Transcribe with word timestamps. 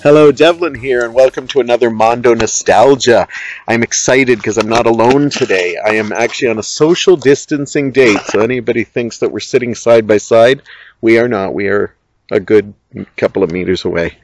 Hello, 0.00 0.30
Devlin 0.30 0.76
here, 0.76 1.04
and 1.04 1.12
welcome 1.12 1.48
to 1.48 1.58
another 1.58 1.90
Mondo 1.90 2.32
Nostalgia. 2.32 3.26
I'm 3.66 3.82
excited 3.82 4.38
because 4.38 4.56
I'm 4.56 4.68
not 4.68 4.86
alone 4.86 5.28
today. 5.28 5.76
I 5.76 5.94
am 5.94 6.12
actually 6.12 6.50
on 6.50 6.58
a 6.60 6.62
social 6.62 7.16
distancing 7.16 7.90
date, 7.90 8.20
so 8.26 8.38
anybody 8.38 8.84
thinks 8.84 9.18
that 9.18 9.32
we're 9.32 9.40
sitting 9.40 9.74
side 9.74 10.06
by 10.06 10.18
side, 10.18 10.62
we 11.00 11.18
are 11.18 11.26
not. 11.26 11.52
We 11.52 11.66
are 11.66 11.96
a 12.30 12.38
good 12.38 12.74
couple 13.16 13.42
of 13.42 13.50
meters 13.50 13.84
away. 13.84 14.16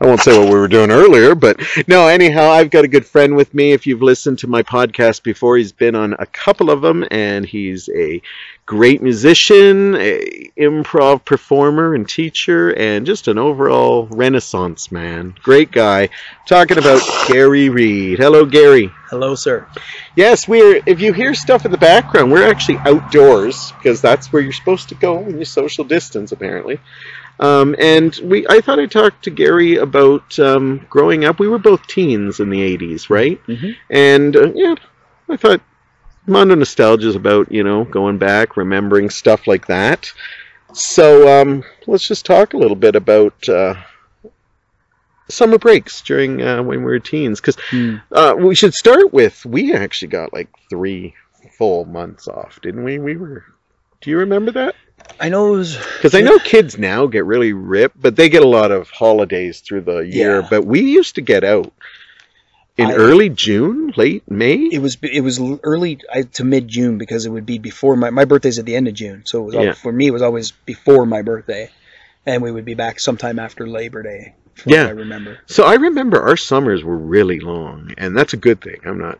I 0.00 0.06
won't 0.06 0.20
say 0.20 0.38
what 0.38 0.48
we 0.48 0.58
were 0.58 0.68
doing 0.68 0.90
earlier, 0.90 1.34
but 1.34 1.60
no, 1.86 2.06
anyhow, 2.06 2.48
I've 2.48 2.70
got 2.70 2.84
a 2.84 2.88
good 2.88 3.06
friend 3.06 3.36
with 3.36 3.52
me. 3.52 3.72
If 3.72 3.86
you've 3.86 4.02
listened 4.02 4.38
to 4.40 4.46
my 4.46 4.62
podcast 4.62 5.22
before, 5.22 5.58
he's 5.58 5.72
been 5.72 5.94
on 5.94 6.14
a 6.18 6.26
couple 6.26 6.70
of 6.70 6.80
them, 6.80 7.06
and 7.10 7.44
he's 7.44 7.90
a 7.90 8.22
great 8.66 9.02
musician, 9.02 9.94
a 9.96 10.50
improv 10.56 11.24
performer 11.24 11.94
and 11.94 12.08
teacher, 12.08 12.74
and 12.74 13.04
just 13.04 13.28
an 13.28 13.36
overall 13.36 14.06
renaissance 14.06 14.90
man. 14.90 15.34
Great 15.42 15.70
guy. 15.70 16.08
Talking 16.46 16.78
about 16.78 17.02
Gary 17.28 17.68
Reed. 17.68 18.18
Hello, 18.18 18.46
Gary. 18.46 18.90
Hello, 19.10 19.34
sir. 19.34 19.66
Yes, 20.16 20.48
we're. 20.48 20.80
If 20.86 21.00
you 21.00 21.12
hear 21.12 21.34
stuff 21.34 21.66
in 21.66 21.70
the 21.70 21.78
background, 21.78 22.32
we're 22.32 22.48
actually 22.48 22.78
outdoors 22.78 23.72
because 23.72 24.00
that's 24.00 24.32
where 24.32 24.40
you're 24.40 24.52
supposed 24.52 24.88
to 24.88 24.94
go 24.94 25.18
when 25.20 25.38
you 25.38 25.44
social 25.44 25.84
distance, 25.84 26.32
apparently. 26.32 26.80
Um, 27.38 27.74
and 27.78 27.93
we, 28.22 28.46
I 28.48 28.60
thought 28.60 28.78
I 28.78 28.86
talked 28.86 29.24
to 29.24 29.30
Gary 29.30 29.76
about 29.76 30.38
um, 30.38 30.86
growing 30.88 31.24
up. 31.24 31.38
We 31.38 31.48
were 31.48 31.58
both 31.58 31.86
teens 31.86 32.40
in 32.40 32.50
the 32.50 32.60
'80s, 32.76 33.10
right? 33.10 33.40
Mm-hmm. 33.46 33.70
And 33.90 34.36
uh, 34.36 34.52
yeah, 34.54 34.74
I 35.28 35.36
thought 35.36 35.60
Mondo 36.26 36.54
Nostalgia 36.54 37.08
is 37.08 37.16
about 37.16 37.50
you 37.52 37.62
know 37.64 37.84
going 37.84 38.18
back, 38.18 38.56
remembering 38.56 39.10
stuff 39.10 39.46
like 39.46 39.66
that. 39.66 40.12
So 40.72 41.40
um, 41.40 41.62
let's 41.86 42.06
just 42.08 42.26
talk 42.26 42.52
a 42.54 42.56
little 42.58 42.76
bit 42.76 42.96
about 42.96 43.48
uh, 43.48 43.74
summer 45.28 45.58
breaks 45.58 46.00
during 46.02 46.42
uh, 46.42 46.62
when 46.62 46.78
we 46.80 46.84
were 46.84 46.98
teens, 46.98 47.40
because 47.40 47.56
Hmm. 47.70 47.96
uh, 48.12 48.34
we 48.38 48.54
should 48.54 48.74
start 48.74 49.12
with 49.12 49.44
we 49.46 49.74
actually 49.74 50.08
got 50.08 50.32
like 50.32 50.48
three 50.68 51.14
full 51.58 51.84
months 51.84 52.26
off, 52.28 52.60
didn't 52.62 52.84
we? 52.84 52.98
We 52.98 53.16
were. 53.16 53.44
Do 54.00 54.10
you 54.10 54.18
remember 54.18 54.50
that? 54.52 54.74
I 55.20 55.28
know. 55.28 55.56
Because 55.58 56.14
I 56.14 56.20
know 56.20 56.38
kids 56.38 56.76
now 56.78 57.06
get 57.06 57.24
really 57.24 57.52
ripped, 57.52 58.00
but 58.00 58.16
they 58.16 58.28
get 58.28 58.42
a 58.42 58.48
lot 58.48 58.70
of 58.72 58.90
holidays 58.90 59.60
through 59.60 59.82
the 59.82 59.98
year. 59.98 60.40
Yeah. 60.40 60.46
But 60.48 60.64
we 60.66 60.80
used 60.80 61.14
to 61.16 61.20
get 61.20 61.44
out 61.44 61.72
in 62.76 62.86
I- 62.90 62.94
early 62.94 63.28
June, 63.28 63.92
late 63.96 64.28
May. 64.30 64.56
It 64.56 64.80
was 64.80 64.96
it 65.02 65.20
was 65.22 65.40
early 65.62 66.00
to 66.32 66.44
mid 66.44 66.66
June 66.68 66.98
because 66.98 67.26
it 67.26 67.30
would 67.30 67.46
be 67.46 67.58
before 67.58 67.96
my 67.96 68.10
my 68.10 68.24
birthday's 68.24 68.58
at 68.58 68.64
the 68.66 68.74
end 68.76 68.88
of 68.88 68.94
June, 68.94 69.22
so 69.24 69.42
it 69.42 69.44
was 69.44 69.54
Yeah. 69.54 69.72
for 69.74 69.92
me 69.92 70.08
it 70.08 70.12
was 70.12 70.22
always 70.22 70.50
before 70.50 71.06
my 71.06 71.22
birthday, 71.22 71.70
and 72.26 72.42
we 72.42 72.50
would 72.50 72.64
be 72.64 72.74
back 72.74 72.98
sometime 72.98 73.38
after 73.38 73.66
Labor 73.68 74.02
Day. 74.02 74.34
from 74.54 74.70
what 74.70 74.76
Yeah. 74.78 74.86
I 74.86 74.90
remember. 74.90 75.38
So 75.46 75.64
I 75.64 75.74
remember 75.74 76.20
our 76.22 76.36
summers 76.36 76.84
were 76.84 76.96
really 76.96 77.40
long, 77.40 77.92
and 77.98 78.16
that's 78.16 78.34
a 78.34 78.36
good 78.36 78.60
thing. 78.60 78.78
I'm 78.84 78.98
not. 78.98 79.18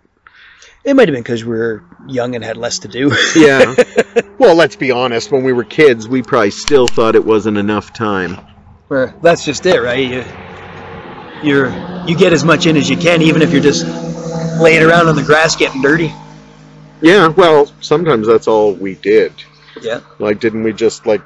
It 0.85 0.95
might 0.95 1.09
have 1.09 1.15
been 1.15 1.23
because 1.23 1.45
we 1.45 1.57
were 1.57 1.83
young 2.07 2.35
and 2.35 2.45
had 2.45 2.59
less 2.59 2.81
to 2.81 2.89
do. 2.89 3.11
Yeah. 3.35 3.75
well, 4.39 4.55
let's 4.55 4.77
be 4.77 4.91
honest. 4.91 5.33
When 5.33 5.43
we 5.43 5.53
were 5.53 5.65
kids, 5.65 6.07
we 6.07 6.23
probably 6.23 6.51
still 6.51 6.87
thought 6.87 7.15
it 7.15 7.25
wasn't 7.25 7.57
enough 7.57 7.95
time. 7.95 8.39
Well, 8.91 9.15
that's 9.23 9.47
just 9.47 9.65
it, 9.65 9.81
right? 9.81 9.99
You, 9.99 10.25
you're 11.43 11.71
you 12.07 12.17
get 12.17 12.35
as 12.35 12.45
much 12.45 12.67
in 12.67 12.77
as 12.77 12.91
you 12.91 12.99
can, 12.99 13.23
even 13.23 13.41
if 13.41 13.51
you're 13.51 13.63
just 13.63 13.87
laying 14.61 14.83
around 14.83 15.09
on 15.09 15.17
the 15.17 15.23
grass 15.23 15.57
getting 15.57 15.81
dirty. 15.81 16.13
Yeah. 17.01 17.29
Well, 17.29 17.73
sometimes 17.81 18.27
that's 18.27 18.47
all 18.47 18.75
we 18.75 18.95
did. 18.95 19.33
Yeah. 19.81 20.01
Like, 20.19 20.39
didn't 20.39 20.65
we 20.65 20.75
just 20.75 21.07
like 21.07 21.23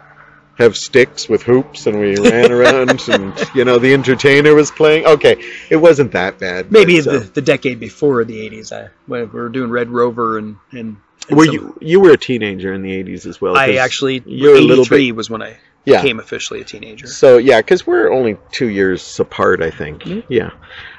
have 0.59 0.77
sticks 0.77 1.29
with 1.29 1.43
hoops 1.43 1.87
and 1.87 1.99
we 1.99 2.17
ran 2.17 2.53
around 2.53 3.09
and 3.09 3.33
you 3.55 3.65
know 3.65 3.79
the 3.79 3.95
entertainer 3.95 4.55
was 4.55 4.71
playing? 4.71 5.07
Okay, 5.07 5.43
it 5.71 5.77
wasn't 5.77 6.13
that 6.13 6.39
bad. 6.39 6.71
Maybe 6.71 7.01
but, 7.01 7.05
the, 7.05 7.19
uh, 7.19 7.27
the 7.35 7.43
decade 7.43 7.81
before 7.81 8.25
the 8.25 8.49
'80s, 8.51 8.73
I, 8.73 8.91
when 9.07 9.21
we 9.21 9.41
were 9.41 9.49
doing 9.49 9.71
Red 9.71 9.89
Rover 9.89 10.39
and 10.39 10.57
and, 10.73 10.97
and 11.29 11.37
were 11.37 11.47
some- 11.47 11.55
you 11.55 11.79
you 11.81 12.01
were 12.01 12.11
a 12.11 12.19
teenager 12.19 12.73
in 12.73 12.83
the 12.83 13.03
80s 13.03 13.27
as 13.27 13.41
well? 13.41 13.57
i 13.57 13.75
actually 13.75 14.23
you're 14.27 14.57
a 14.57 14.61
little 14.61 14.85
bit 14.85 15.15
was 15.15 15.31
when 15.31 15.43
I 15.43 15.57
yeah. 15.85 16.03
became 16.03 16.19
officially 16.21 16.61
a 16.61 16.65
teenager. 16.65 17.07
So 17.07 17.39
yeah, 17.39 17.61
because 17.61 17.87
we're 17.87 18.13
only 18.13 18.37
two 18.51 18.69
years 18.69 19.19
apart, 19.21 19.63
I 19.63 19.71
think. 19.71 20.03
Mhm. 20.03 20.25
Yeah. 20.29 20.51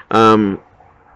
Um, 0.10 0.60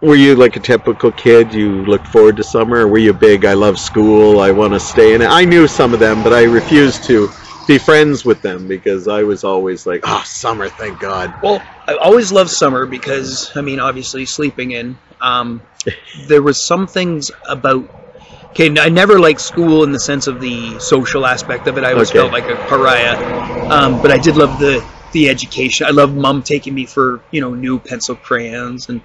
were 0.02 0.16
you 0.16 0.36
like 0.36 0.58
a 0.58 0.60
typical 0.60 1.12
kid? 1.12 1.54
You 1.54 1.86
looked 1.86 2.08
forward 2.08 2.38
to 2.38 2.44
summer, 2.44 2.86
were 2.88 2.98
you 2.98 3.14
big? 3.14 3.46
I 3.46 3.54
love 3.54 3.80
school. 3.80 4.42
I 4.42 4.52
want 4.52 4.74
to 4.74 4.80
stay 4.80 5.14
in 5.14 5.22
it. 5.22 5.30
I 5.30 5.46
knew 5.46 5.66
some 5.66 5.94
of 5.94 6.02
them, 6.02 6.24
but 6.24 6.34
I 6.34 6.44
refused 6.44 7.06
to 7.06 7.30
be 7.68 7.78
friends 7.78 8.26
with 8.26 8.42
them 8.42 8.68
because 8.68 9.08
I 9.08 9.24
was 9.24 9.44
always 9.44 9.86
like, 9.86 10.02
"Oh, 10.04 10.24
summer, 10.26 10.70
thank 10.70 11.00
God." 11.00 11.34
Well, 11.42 11.62
I 11.88 11.96
always 11.96 12.32
loved 12.32 12.50
summer 12.50 12.86
because 12.86 13.52
I 13.56 13.62
mean, 13.62 13.80
obviously 13.80 14.26
sleeping 14.26 14.72
in. 14.72 14.98
Um, 15.22 15.62
there 16.28 16.42
was 16.42 16.66
some 16.66 16.88
things 16.88 17.32
about. 17.48 17.90
Okay, 18.52 18.74
I 18.80 18.90
never 18.90 19.20
liked 19.20 19.42
school 19.42 19.84
in 19.84 19.92
the 19.92 20.00
sense 20.00 20.28
of 20.28 20.40
the 20.40 20.80
social 20.80 21.26
aspect 21.26 21.68
of 21.68 21.78
it. 21.78 21.84
I 21.84 21.94
always 21.94 22.10
Okay. 22.10 22.20
felt 22.20 22.32
like 22.32 22.46
a 22.50 22.56
pariah. 22.68 23.18
Um, 23.72 24.02
but 24.02 24.12
I 24.12 24.18
did 24.18 24.38
love 24.38 24.60
the 24.60 24.84
the 25.12 25.30
education. 25.30 25.88
I 25.88 25.92
loved 25.92 26.16
mom 26.16 26.44
taking 26.44 26.74
me 26.74 26.86
for 26.86 27.22
you 27.32 27.42
know 27.42 27.54
new 27.54 27.80
pencil 27.80 28.16
crayons 28.16 28.90
and 28.90 29.02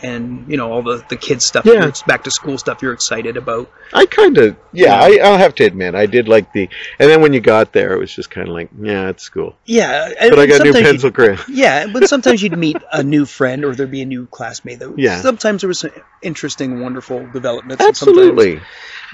and 0.00 0.46
you 0.48 0.56
know 0.56 0.70
all 0.72 0.82
the 0.82 1.04
the 1.08 1.16
kids 1.16 1.44
stuff. 1.44 1.64
Yeah. 1.66 1.90
back 2.06 2.24
to 2.24 2.30
school 2.30 2.58
stuff 2.58 2.82
you're 2.82 2.92
excited 2.92 3.36
about. 3.36 3.70
I 3.92 4.06
kind 4.06 4.38
of, 4.38 4.56
yeah, 4.72 4.94
I, 4.94 5.18
I'll 5.22 5.38
have 5.38 5.54
to 5.56 5.64
admit, 5.64 5.94
I 5.94 6.06
did 6.06 6.28
like 6.28 6.52
the. 6.52 6.68
And 6.98 7.10
then 7.10 7.20
when 7.20 7.32
you 7.32 7.40
got 7.40 7.72
there, 7.72 7.92
it 7.92 7.98
was 7.98 8.14
just 8.14 8.30
kind 8.30 8.48
of 8.48 8.54
like, 8.54 8.70
yeah, 8.80 9.08
it's 9.08 9.22
school. 9.22 9.56
Yeah, 9.64 10.10
and 10.20 10.30
But 10.30 10.38
I 10.38 10.46
got 10.46 10.62
new 10.62 10.72
pencil 10.72 11.10
crayon. 11.10 11.38
Yeah, 11.48 11.86
but 11.86 12.08
sometimes 12.08 12.42
you'd 12.42 12.56
meet 12.56 12.76
a 12.92 13.02
new 13.02 13.24
friend 13.24 13.64
or 13.64 13.74
there'd 13.74 13.90
be 13.90 14.02
a 14.02 14.06
new 14.06 14.26
classmate. 14.26 14.78
That, 14.80 14.98
Yeah. 14.98 15.20
Sometimes 15.20 15.62
there 15.62 15.68
was 15.68 15.80
some 15.80 15.90
interesting, 16.22 16.80
wonderful 16.80 17.26
developments. 17.30 17.82
Absolutely. 17.82 18.60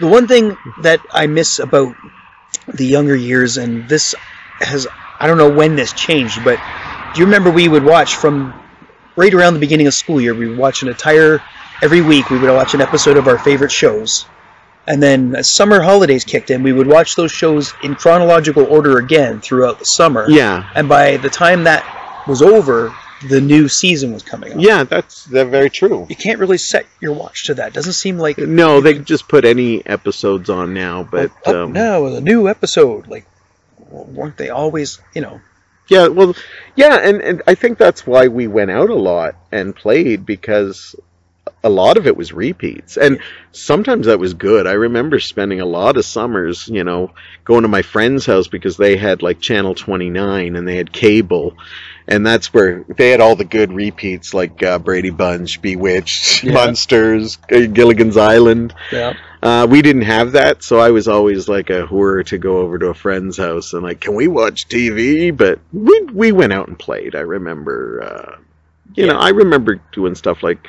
The 0.00 0.08
one 0.08 0.26
thing 0.26 0.56
that 0.82 1.00
I 1.10 1.26
miss 1.26 1.58
about 1.60 1.94
the 2.72 2.86
younger 2.86 3.14
years, 3.14 3.56
and 3.56 3.88
this 3.88 4.14
has, 4.60 4.86
I 5.18 5.26
don't 5.26 5.38
know 5.38 5.50
when 5.50 5.76
this 5.76 5.92
changed, 5.92 6.44
but 6.44 6.58
do 7.14 7.20
you 7.20 7.26
remember 7.26 7.50
we 7.50 7.68
would 7.68 7.84
watch 7.84 8.16
from 8.16 8.52
right 9.16 9.32
around 9.32 9.54
the 9.54 9.60
beginning 9.60 9.86
of 9.86 9.94
school 9.94 10.20
year, 10.20 10.34
we 10.34 10.48
would 10.48 10.58
watch 10.58 10.82
an 10.82 10.88
entire, 10.88 11.42
every 11.82 12.00
week 12.00 12.30
we 12.30 12.38
would 12.38 12.50
watch 12.50 12.75
an 12.75 12.80
episode 12.80 13.16
of 13.16 13.28
our 13.28 13.38
favorite 13.38 13.72
shows. 13.72 14.26
And 14.86 15.02
then 15.02 15.34
as 15.34 15.50
summer 15.50 15.80
holidays 15.80 16.25
kicked 16.25 16.50
in, 16.50 16.62
we 16.62 16.72
would 16.72 16.86
watch 16.86 17.16
those 17.16 17.32
shows 17.32 17.72
in 17.82 17.94
chronological 17.94 18.64
order 18.64 18.98
again 18.98 19.41
throughout 19.41 19.78
the 19.78 19.86
summer. 19.86 20.28
Yeah. 20.28 20.69
And 20.75 20.88
by 20.88 21.16
the 21.16 21.30
time 21.30 21.64
that 21.64 22.25
was 22.26 22.42
over, 22.42 22.94
the 23.28 23.41
new 23.41 23.69
season 23.69 24.12
was 24.12 24.22
coming 24.22 24.52
up. 24.52 24.58
Yeah, 24.60 24.84
that's 24.84 25.25
that's 25.25 25.48
very 25.48 25.70
true. 25.70 26.06
You 26.10 26.16
can't 26.16 26.38
really 26.38 26.58
set 26.58 26.86
your 27.00 27.12
watch 27.12 27.46
to 27.46 27.54
that. 27.54 27.72
Doesn't 27.72 27.94
seem 27.94 28.19
like 28.19 28.36
No, 28.38 28.81
they 28.81 28.98
just 28.98 29.28
put 29.28 29.44
any 29.44 29.84
episodes 29.86 30.50
on 30.50 30.75
now, 30.75 31.02
but 31.02 31.31
up 31.46 31.54
um, 31.54 31.72
now 31.72 32.04
a 32.06 32.20
new 32.20 32.48
episode. 32.48 33.06
Like, 33.06 33.26
weren't 33.91 34.36
they 34.36 34.50
always? 34.50 35.00
You 35.14 35.22
know, 35.22 35.41
yeah, 35.88 36.08
well, 36.08 36.34
yeah, 36.76 36.96
and, 37.02 37.20
and 37.22 37.42
I 37.46 37.54
think 37.54 37.78
that's 37.78 38.06
why 38.06 38.28
we 38.28 38.46
went 38.46 38.70
out 38.70 38.90
a 38.90 38.94
lot 38.94 39.36
and 39.52 39.74
played 39.74 40.24
because 40.26 40.96
a 41.62 41.68
lot 41.70 41.96
of 41.96 42.06
it 42.06 42.16
was 42.16 42.32
repeats, 42.32 42.96
and 42.96 43.20
sometimes 43.52 44.06
that 44.06 44.18
was 44.18 44.34
good. 44.34 44.66
I 44.66 44.72
remember 44.72 45.18
spending 45.20 45.60
a 45.60 45.66
lot 45.66 45.96
of 45.96 46.04
summers, 46.04 46.68
you 46.68 46.84
know, 46.84 47.12
going 47.44 47.62
to 47.62 47.68
my 47.68 47.82
friend's 47.82 48.26
house 48.26 48.48
because 48.48 48.76
they 48.76 48.96
had 48.96 49.22
like 49.22 49.40
Channel 49.40 49.74
Twenty 49.74 50.10
Nine 50.10 50.56
and 50.56 50.66
they 50.68 50.76
had 50.76 50.92
cable. 50.92 51.56
And 52.06 52.26
that's 52.26 52.52
where 52.52 52.84
they 52.86 53.08
had 53.08 53.22
all 53.22 53.34
the 53.34 53.46
good 53.46 53.72
repeats 53.72 54.34
like 54.34 54.62
uh, 54.62 54.78
Brady 54.78 55.08
Bunch, 55.08 55.62
Bewitched, 55.62 56.44
Yeah. 56.44 56.52
Munsters, 56.52 57.37
Gilligan's 57.48 58.19
Island. 58.19 58.75
yeah. 58.92 59.14
Uh, 59.44 59.67
we 59.69 59.82
didn't 59.82 60.02
have 60.02 60.32
that, 60.32 60.62
so 60.62 60.79
I 60.79 60.91
was 60.91 61.06
always 61.06 61.50
like 61.50 61.69
a 61.69 61.87
whore 61.87 62.25
to 62.29 62.38
go 62.38 62.61
over 62.61 62.79
to 62.79 62.87
a 62.87 62.94
friend's 62.94 63.37
house 63.37 63.75
and 63.75 63.82
like, 63.82 64.00
can 64.00 64.14
we 64.14 64.26
watch 64.26 64.67
TV? 64.69 65.37
But 65.37 65.58
we 65.70 66.00
we 66.14 66.32
went 66.32 66.55
out 66.55 66.69
and 66.69 66.79
played. 66.79 67.14
I 67.14 67.20
remember, 67.20 68.02
uh, 68.02 68.37
you 68.94 69.06
know, 69.06 69.19
I 69.19 69.29
remember 69.29 69.82
doing 69.93 70.14
stuff 70.14 70.43
like 70.43 70.67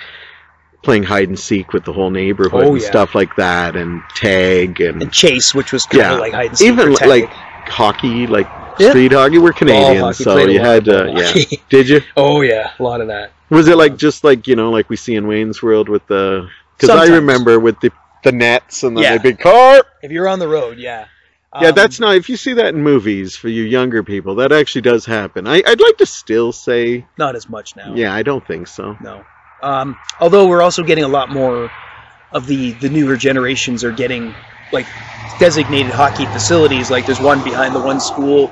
playing 0.83 1.03
hide 1.03 1.29
and 1.29 1.39
seek 1.39 1.71
with 1.71 1.85
the 1.85 1.93
whole 1.93 2.09
neighborhood 2.09 2.67
Oh, 2.67 2.73
and 2.73 2.81
yeah. 2.81 2.89
stuff 2.89 3.15
like 3.15 3.33
that, 3.37 3.77
and 3.77 4.03
tag 4.13 4.81
and, 4.81 5.01
And 5.01 5.13
Chase, 5.13 5.55
which 5.55 5.71
was 5.71 5.85
kind 5.85 6.03
Yeah. 6.03 6.13
of 6.15 6.19
like 6.19 6.33
hide 6.33 6.47
and 6.47 6.57
seek 6.57 6.71
even 6.71 6.91
like 6.95 7.29
hockey, 7.67 8.27
like 8.27 8.47
Yeah. 8.77 8.89
street 8.89 9.13
hockey. 9.13 9.37
We're 9.37 9.53
Canadians, 9.53 10.17
so 10.17 10.45
you 10.45 10.59
had 10.59 10.89
uh, 10.89 11.05
yeah. 11.05 11.33
Did 11.69 11.87
you? 11.87 12.01
oh 12.17 12.41
yeah, 12.41 12.71
a 12.77 12.83
lot 12.83 12.99
of 12.99 13.07
that. 13.07 13.31
Was 13.49 13.69
it 13.69 13.77
like 13.77 13.95
just 13.95 14.25
like 14.25 14.47
you 14.47 14.57
know, 14.57 14.69
like 14.69 14.89
we 14.89 14.97
see 14.97 15.15
in 15.15 15.27
Wayne's 15.27 15.63
World 15.63 15.87
with 15.87 16.05
the? 16.07 16.49
Because 16.77 16.89
I 16.89 17.05
remember 17.15 17.57
with 17.57 17.79
the 17.79 17.89
the 18.25 18.33
nets 18.33 18.83
and 18.83 18.97
then 18.97 19.03
Yeah. 19.05 19.13
the 19.17 19.21
big 19.23 19.39
car. 19.39 19.83
If 20.03 20.11
you're 20.11 20.27
on 20.27 20.39
the 20.39 20.47
road, 20.49 20.77
yeah. 20.77 21.05
Yeah, 21.61 21.69
Um, 21.69 21.75
that's 21.75 22.01
not. 22.01 22.15
If 22.17 22.27
you 22.27 22.35
see 22.35 22.51
that 22.53 22.67
in 22.75 22.83
movies 22.83 23.37
for 23.37 23.47
you 23.47 23.63
younger 23.63 24.03
people, 24.03 24.35
that 24.35 24.51
actually 24.51 24.81
does 24.81 25.05
happen. 25.05 25.47
I, 25.47 25.63
I'd 25.65 25.79
like 25.79 25.97
to 25.99 26.05
still 26.05 26.51
say, 26.51 27.05
not 27.17 27.35
as 27.37 27.47
much 27.49 27.77
now. 27.77 27.93
yeah, 27.95 28.13
I 28.13 28.23
don't 28.23 28.45
think 28.45 28.67
so. 28.67 28.97
No. 29.01 29.23
Um, 29.63 29.95
although 30.19 30.47
we're 30.49 30.61
also 30.61 30.83
getting 30.83 31.05
a 31.05 31.07
lot 31.07 31.29
more 31.31 31.71
of 32.33 32.45
the 32.47 32.73
the 32.73 32.89
newer 32.89 33.15
generations 33.15 33.85
are 33.85 33.91
getting 33.93 34.35
like 34.73 34.85
designated 35.39 35.91
hockey 35.93 36.25
facilities. 36.25 36.91
Like 36.91 37.05
there's 37.05 37.21
one 37.21 37.41
behind 37.43 37.73
the 37.73 37.79
one 37.79 38.01
school, 38.01 38.51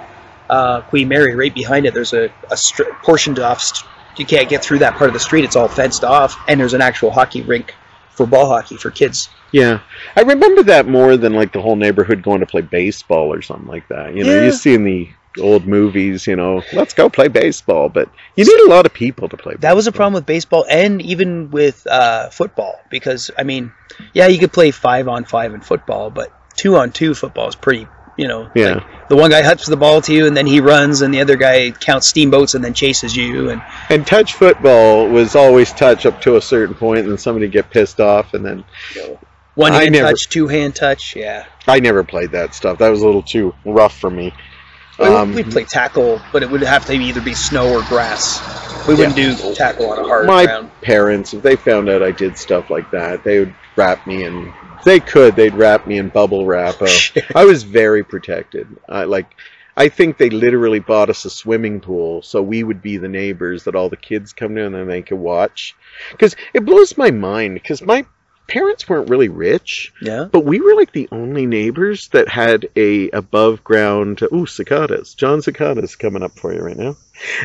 uh, 0.49 0.81
Queen 0.81 1.09
Mary, 1.09 1.35
right 1.35 1.53
behind 1.53 1.85
it. 1.85 1.93
There's 1.93 2.13
a, 2.13 2.31
a 2.49 2.55
str- 2.55 2.93
portioned 3.03 3.39
off 3.39 3.59
st- 3.61 3.85
you 4.15 4.25
can't 4.25 4.47
get 4.47 4.63
through 4.63 4.79
that 4.79 4.93
part 4.95 5.09
of 5.09 5.13
the 5.13 5.19
street. 5.19 5.43
It's 5.43 5.55
all 5.57 5.67
fenced 5.67 6.03
off, 6.05 6.37
and 6.47 6.57
there's 6.59 6.73
an 6.73 6.81
actual 6.81 7.11
hockey 7.11 7.41
rink 7.41 7.75
for 8.15 8.25
ball 8.25 8.47
hockey 8.47 8.77
for 8.77 8.91
kids. 8.91 9.29
Yeah, 9.51 9.81
I 10.15 10.21
remember 10.21 10.63
that 10.63 10.87
more 10.87 11.17
than 11.17 11.33
like 11.33 11.53
the 11.53 11.61
whole 11.61 11.75
neighborhood 11.75 12.23
going 12.23 12.39
to 12.39 12.45
play 12.45 12.61
baseball 12.61 13.31
or 13.33 13.41
something 13.41 13.67
like 13.67 13.87
that. 13.89 14.15
You 14.15 14.23
know, 14.23 14.33
Yeah. 14.33 14.45
you 14.45 14.51
see 14.51 14.73
in 14.73 14.83
the 14.83 15.09
old 15.39 15.65
movies, 15.67 16.27
you 16.27 16.35
know, 16.35 16.61
let's 16.73 16.93
go 16.93 17.09
play 17.09 17.27
baseball, 17.27 17.89
but 17.89 18.09
you 18.35 18.45
need 18.45 18.67
a 18.67 18.69
lot 18.69 18.85
of 18.85 18.93
people 18.93 19.29
to 19.29 19.37
play. 19.37 19.55
That 19.59 19.75
was 19.75 19.87
a 19.87 19.91
problem 19.91 20.13
with 20.13 20.25
baseball 20.25 20.65
and 20.69 21.01
even 21.01 21.49
with 21.51 21.85
uh, 21.87 22.29
football 22.29 22.79
because 22.89 23.31
I 23.37 23.43
mean, 23.43 23.71
yeah, 24.13 24.27
you 24.27 24.39
could 24.39 24.53
play 24.53 24.71
five 24.71 25.07
on 25.07 25.25
five 25.25 25.53
in 25.53 25.61
football, 25.61 26.09
but 26.11 26.31
two 26.55 26.75
on 26.77 26.91
two 26.91 27.13
football 27.15 27.47
is 27.47 27.55
pretty. 27.55 27.87
You 28.17 28.27
know, 28.27 28.47
Yeah. 28.53 28.75
like, 28.75 29.09
the 29.09 29.15
one 29.15 29.31
guy 29.31 29.41
huts 29.41 29.65
the 29.65 29.75
ball 29.77 30.01
to 30.01 30.13
you 30.13 30.27
and 30.27 30.37
then 30.37 30.45
he 30.45 30.59
runs, 30.59 31.01
and 31.01 31.13
the 31.13 31.21
other 31.21 31.35
guy 31.35 31.71
counts 31.71 32.07
steamboats 32.07 32.53
and 32.53 32.63
then 32.63 32.73
chases 32.73 33.15
you. 33.15 33.49
And 33.49 33.61
And 33.89 34.05
touch 34.05 34.33
football 34.33 35.07
was 35.07 35.35
always 35.35 35.71
touch 35.71 36.05
up 36.05 36.21
to 36.21 36.35
a 36.37 36.41
certain 36.41 36.75
point, 36.75 36.99
and 37.01 37.09
then 37.09 37.17
somebody 37.17 37.47
get 37.47 37.69
pissed 37.71 37.99
off, 37.99 38.33
and 38.33 38.45
then 38.45 38.63
one 39.55 39.71
I 39.73 39.83
hand 39.83 39.93
never- 39.93 40.09
touch, 40.09 40.29
two 40.29 40.47
hand 40.47 40.75
touch. 40.75 41.15
Yeah, 41.15 41.45
I 41.67 41.79
never 41.79 42.03
played 42.03 42.31
that 42.31 42.53
stuff. 42.53 42.77
That 42.79 42.89
was 42.89 43.01
a 43.01 43.05
little 43.05 43.23
too 43.23 43.53
rough 43.65 43.97
for 43.97 44.09
me. 44.09 44.33
we 44.99 45.05
Um, 45.07 45.33
we'd 45.33 45.49
play 45.51 45.63
tackle, 45.63 46.21
but 46.31 46.43
it 46.43 46.51
would 46.51 46.61
have 46.61 46.85
to 46.85 46.93
either 46.93 47.19
be 47.21 47.33
snow 47.33 47.73
or 47.73 47.81
grass. 47.83 48.39
We 48.87 48.93
wouldn't 48.93 49.15
do 49.15 49.33
tackle 49.55 49.89
on 49.89 49.97
a 49.99 50.03
hard 50.03 50.27
my 50.27 50.45
ground. 50.45 50.69
parents, 50.81 51.33
if 51.33 51.41
they 51.41 51.55
found 51.55 51.89
out 51.89 52.03
I 52.03 52.11
did 52.11 52.37
stuff 52.37 52.69
like 52.69 52.91
that, 52.91 53.23
they 53.23 53.39
would 53.39 53.53
wrap 53.75 54.05
me 54.07 54.23
in. 54.23 54.53
If 54.77 54.83
they 54.85 54.99
could, 54.99 55.35
they'd 55.35 55.53
wrap 55.53 55.87
me 55.87 55.97
in 55.97 56.09
bubble 56.09 56.45
wrap. 56.45 56.81
Uh, 56.81 56.87
I 57.35 57.45
was 57.45 57.63
very 57.63 58.03
protected. 58.03 58.67
I 58.87 59.03
like. 59.05 59.27
I 59.75 59.89
think 59.89 60.17
they 60.17 60.29
literally 60.29 60.79
bought 60.79 61.09
us 61.09 61.25
a 61.25 61.31
swimming 61.31 61.79
pool, 61.79 62.21
so 62.21 62.43
we 62.43 62.63
would 62.63 62.81
be 62.83 62.97
the 62.97 63.07
neighbors 63.07 63.63
that 63.63 63.75
all 63.75 63.89
the 63.89 63.97
kids 63.97 64.31
come 64.31 64.53
to, 64.55 64.65
and 64.65 64.75
then 64.75 64.87
they 64.87 65.01
could 65.01 65.17
watch. 65.17 65.75
Because 66.11 66.35
it 66.53 66.63
blows 66.65 66.95
my 66.95 67.09
mind. 67.09 67.55
Because 67.55 67.81
my 67.81 68.05
parents 68.47 68.87
weren't 68.87 69.09
really 69.09 69.29
rich, 69.29 69.91
Yeah. 70.01 70.25
but 70.31 70.45
we 70.45 70.59
were 70.61 70.75
like 70.75 70.91
the 70.91 71.07
only 71.11 71.47
neighbors 71.47 72.09
that 72.09 72.27
had 72.27 72.67
a 72.75 73.09
above 73.11 73.63
ground. 73.63 74.21
Ooh, 74.31 74.45
cicadas! 74.45 75.15
John 75.15 75.41
cicadas 75.41 75.95
coming 75.95 76.21
up 76.21 76.37
for 76.37 76.53
you 76.53 76.59
right 76.61 76.77
now. 76.77 76.95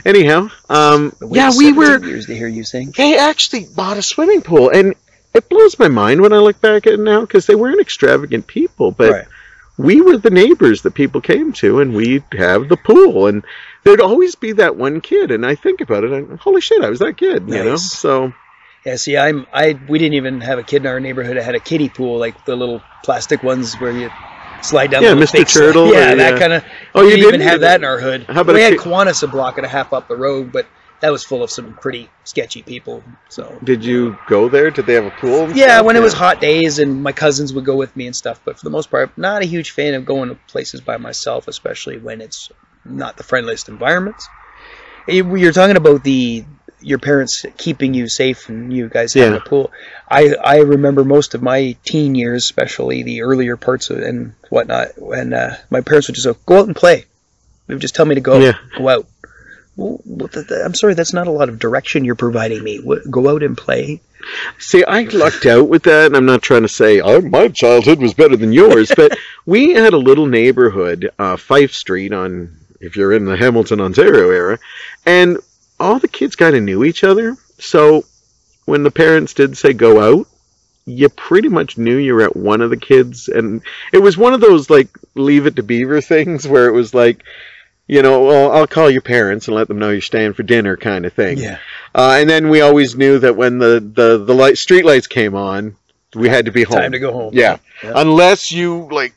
Anyhow, 0.04 0.48
um, 0.68 1.14
yeah, 1.30 1.52
we 1.56 1.72
were 1.72 2.04
years 2.04 2.26
to 2.26 2.34
hear 2.36 2.48
you 2.48 2.64
sing. 2.64 2.92
they 2.96 3.16
actually 3.16 3.64
bought 3.74 3.96
a 3.96 4.02
swimming 4.02 4.42
pool 4.42 4.68
and 4.70 4.94
it 5.38 5.48
blows 5.48 5.78
my 5.78 5.88
mind 5.88 6.20
when 6.20 6.32
i 6.32 6.38
look 6.38 6.60
back 6.60 6.86
at 6.86 6.92
it 6.94 7.00
now 7.00 7.20
because 7.22 7.46
they 7.46 7.54
weren't 7.54 7.80
extravagant 7.80 8.46
people 8.46 8.90
but 8.90 9.10
Right. 9.12 9.26
we 9.78 10.00
were 10.00 10.16
the 10.18 10.30
neighbors 10.30 10.82
that 10.82 10.94
people 10.94 11.20
came 11.20 11.52
to 11.54 11.80
and 11.80 11.94
we'd 11.94 12.24
have 12.32 12.68
the 12.68 12.76
pool 12.76 13.26
and 13.28 13.42
there'd 13.84 14.00
always 14.00 14.34
be 14.34 14.52
that 14.52 14.76
one 14.76 15.00
kid 15.00 15.30
and 15.30 15.46
i 15.46 15.54
think 15.54 15.80
about 15.80 16.04
it 16.04 16.12
and 16.12 16.38
holy 16.40 16.60
shit 16.60 16.82
i 16.84 16.90
was 16.90 16.98
that 16.98 17.16
kid 17.16 17.48
you 17.48 17.64
know 17.64 17.76
so 17.76 18.32
Yeah, 18.84 18.96
see, 18.96 19.16
I'm 19.16 19.46
I 19.52 19.78
we 19.88 19.98
didn't 19.98 20.14
even 20.14 20.40
have 20.40 20.58
a 20.58 20.62
kid 20.62 20.82
in 20.82 20.86
our 20.86 21.00
neighborhood 21.00 21.36
that 21.36 21.44
had 21.44 21.56
a 21.56 21.60
kiddie 21.60 21.88
pool, 21.90 22.18
like 22.18 22.36
the 22.46 22.54
little 22.56 22.80
plastic 23.04 23.42
ones 23.42 23.74
where 23.80 23.90
you 23.90 24.08
slide 24.62 24.90
down. 24.92 25.02
Yeah, 25.02 25.14
the 25.14 25.24
Mr. 25.26 25.44
Turtle, 25.52 25.92
Yeah, 25.92 26.12
or, 26.12 26.16
that 26.16 26.38
kind 26.38 26.52
of. 26.54 26.64
Oh, 26.94 27.02
we 27.02 27.10
you 27.10 27.16
didn't 27.16 27.34
even 27.34 27.40
have 27.42 27.60
that 27.60 27.80
in 27.80 27.84
our 27.84 27.98
hood. 27.98 28.22
How 28.28 28.40
about 28.42 28.54
we 28.54 28.62
had 28.62 28.74
Kiwanis 28.74 29.22
a 29.22 29.26
block 29.26 29.58
and 29.58 29.66
a 29.66 29.68
half 29.68 29.92
up 29.92 30.06
the 30.08 30.16
road, 30.16 30.52
but 30.52 30.64
that 31.00 31.10
was 31.12 31.24
full 31.24 31.42
of 31.42 31.50
some 31.50 31.74
pretty 31.74 32.10
sketchy 32.24 32.62
people. 32.62 33.02
So 33.28 33.58
did 33.62 33.84
you 33.84 34.18
go 34.28 34.48
there 34.48 34.70
did 34.70 34.86
they 34.86 34.94
have 34.94 35.06
a 35.06 35.10
pool 35.10 35.50
yeah, 35.50 35.74
stuff? 35.76 35.86
when 35.86 35.96
it 35.96 36.02
was 36.02 36.12
hot 36.12 36.40
days 36.40 36.78
and 36.78 37.02
my 37.02 37.12
cousins 37.12 37.52
would 37.52 37.64
go 37.64 37.76
with 37.76 37.94
me 37.96 38.06
and 38.06 38.16
stuff, 38.16 38.40
but 38.44 38.58
for 38.58 38.64
the 38.64 38.70
most 38.70 38.90
part, 38.90 39.16
not 39.16 39.42
a 39.42 39.46
huge 39.46 39.70
fan 39.70 39.94
of 39.94 40.04
going 40.04 40.28
to 40.28 40.34
places 40.48 40.80
by 40.80 40.96
myself, 40.96 41.48
especially 41.48 41.98
when 41.98 42.20
it's 42.20 42.50
not 42.84 43.16
the 43.16 43.22
friendliest 43.22 43.68
environments. 43.68 44.28
You- 45.06 45.36
You're 45.36 45.52
talking 45.52 45.76
about 45.76 46.04
the 46.04 46.44
your 46.80 46.98
parents 47.00 47.44
keeping 47.56 47.92
you 47.92 48.08
safe 48.08 48.48
and 48.48 48.72
you 48.72 48.88
guys 48.88 49.12
having 49.12 49.32
Yeah. 49.32 49.38
a 49.38 49.40
pool. 49.40 49.72
I 50.08 50.34
I 50.34 50.58
remember 50.58 51.02
most 51.04 51.34
of 51.34 51.42
my 51.42 51.76
teen 51.84 52.14
years, 52.14 52.44
especially 52.44 53.02
the 53.02 53.22
earlier 53.22 53.56
parts 53.56 53.90
of 53.90 53.98
and 53.98 54.34
whatnot, 54.48 54.90
when 54.96 55.32
uh, 55.32 55.56
my 55.70 55.80
parents 55.80 56.06
would 56.06 56.14
just 56.14 56.26
go, 56.26 56.36
go 56.46 56.58
out 56.60 56.66
and 56.68 56.76
play. 56.76 57.04
They 57.66 57.74
would 57.74 57.80
just 57.80 57.96
tell 57.96 58.06
me 58.06 58.14
to 58.14 58.20
go 58.20 58.38
Yeah. 58.38 58.52
go 58.76 58.88
out. 58.88 59.06
Well, 59.78 60.00
what 60.04 60.32
the- 60.32 60.42
the- 60.42 60.64
I'm 60.64 60.74
sorry, 60.74 60.94
that's 60.94 61.12
not 61.12 61.28
a 61.28 61.30
lot 61.30 61.48
of 61.48 61.60
direction 61.60 62.04
you're 62.04 62.16
providing 62.16 62.64
me. 62.64 62.82
Go 63.08 63.28
out 63.28 63.44
and 63.44 63.56
play. 63.56 64.00
See, 64.58 64.82
I 64.84 65.02
lucked 65.04 65.46
out 65.46 65.68
with 65.68 65.84
that, 65.84 66.06
and 66.06 66.16
I'm 66.16 66.26
not 66.26 66.42
trying 66.42 66.62
to 66.62 66.68
say 66.68 67.00
oh, 67.00 67.20
my 67.20 67.46
childhood 67.46 68.00
was 68.00 68.12
better 68.12 68.36
than 68.36 68.52
yours, 68.52 68.90
but 68.96 69.16
we 69.46 69.74
had 69.74 69.92
a 69.92 69.96
little 69.98 70.26
neighborhood, 70.26 71.10
uh, 71.16 71.36
Fife 71.36 71.72
Street, 71.72 72.12
on 72.12 72.56
if 72.80 72.96
you're 72.96 73.12
in 73.12 73.24
the 73.24 73.36
Hamilton, 73.36 73.80
Ontario 73.80 74.30
area, 74.30 74.58
and 75.06 75.38
all 75.78 76.00
the 76.00 76.08
kids 76.08 76.34
kind 76.34 76.56
of 76.56 76.62
knew 76.64 76.82
each 76.82 77.04
other. 77.04 77.36
So 77.60 78.04
when 78.64 78.82
the 78.82 78.90
parents 78.90 79.32
did 79.34 79.56
say 79.56 79.72
go 79.74 80.00
out, 80.00 80.26
you 80.86 81.08
pretty 81.08 81.48
much 81.48 81.78
knew 81.78 81.96
you 81.96 82.14
were 82.14 82.22
at 82.22 82.36
one 82.36 82.62
of 82.62 82.70
the 82.70 82.76
kids, 82.76 83.28
and 83.28 83.62
it 83.92 83.98
was 83.98 84.18
one 84.18 84.34
of 84.34 84.40
those 84.40 84.68
like 84.68 84.88
leave 85.14 85.46
it 85.46 85.54
to 85.56 85.62
Beaver 85.62 86.00
things 86.00 86.48
where 86.48 86.66
it 86.66 86.72
was 86.72 86.92
like. 86.92 87.22
You 87.90 88.02
know, 88.02 88.22
well, 88.24 88.52
I'll 88.52 88.66
call 88.66 88.90
your 88.90 89.00
parents 89.00 89.48
and 89.48 89.54
let 89.56 89.66
them 89.66 89.78
know 89.78 89.88
you're 89.90 90.02
staying 90.02 90.34
for 90.34 90.42
dinner, 90.42 90.76
kind 90.76 91.06
of 91.06 91.12
thing. 91.14 91.38
Yeah. 91.38 91.58
Uh, 91.94 92.18
and 92.20 92.28
then 92.28 92.50
we 92.50 92.60
always 92.60 92.94
knew 92.94 93.18
that 93.20 93.34
when 93.34 93.56
the, 93.58 93.80
the, 93.80 94.18
the 94.18 94.34
light 94.34 94.58
street 94.58 94.84
lights 94.84 95.06
came 95.06 95.34
on, 95.34 95.74
we 96.14 96.28
had 96.28 96.44
to 96.44 96.52
be 96.52 96.64
home. 96.64 96.76
Time 96.78 96.92
to 96.92 96.98
go 96.98 97.12
home. 97.12 97.30
Yeah. 97.32 97.56
Yeah. 97.82 97.92
Unless 97.96 98.52
you 98.52 98.88
like 98.92 99.14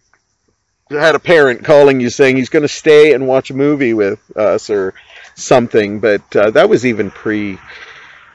had 0.90 1.16
a 1.16 1.20
parent 1.20 1.66
calling 1.66 2.00
you 2.00 2.10
saying 2.10 2.38
he's 2.38 2.50
going 2.50 2.64
to 2.64 2.68
stay 2.70 3.14
and 3.14 3.28
watch 3.28 3.50
a 3.50 3.54
movie 3.54 3.94
with 3.94 4.20
us 4.38 4.70
or 4.70 4.94
something. 5.36 6.00
But 6.00 6.34
uh, 6.36 6.52
that 6.52 6.70
was 6.70 6.86
even 6.86 7.12
pre, 7.12 7.58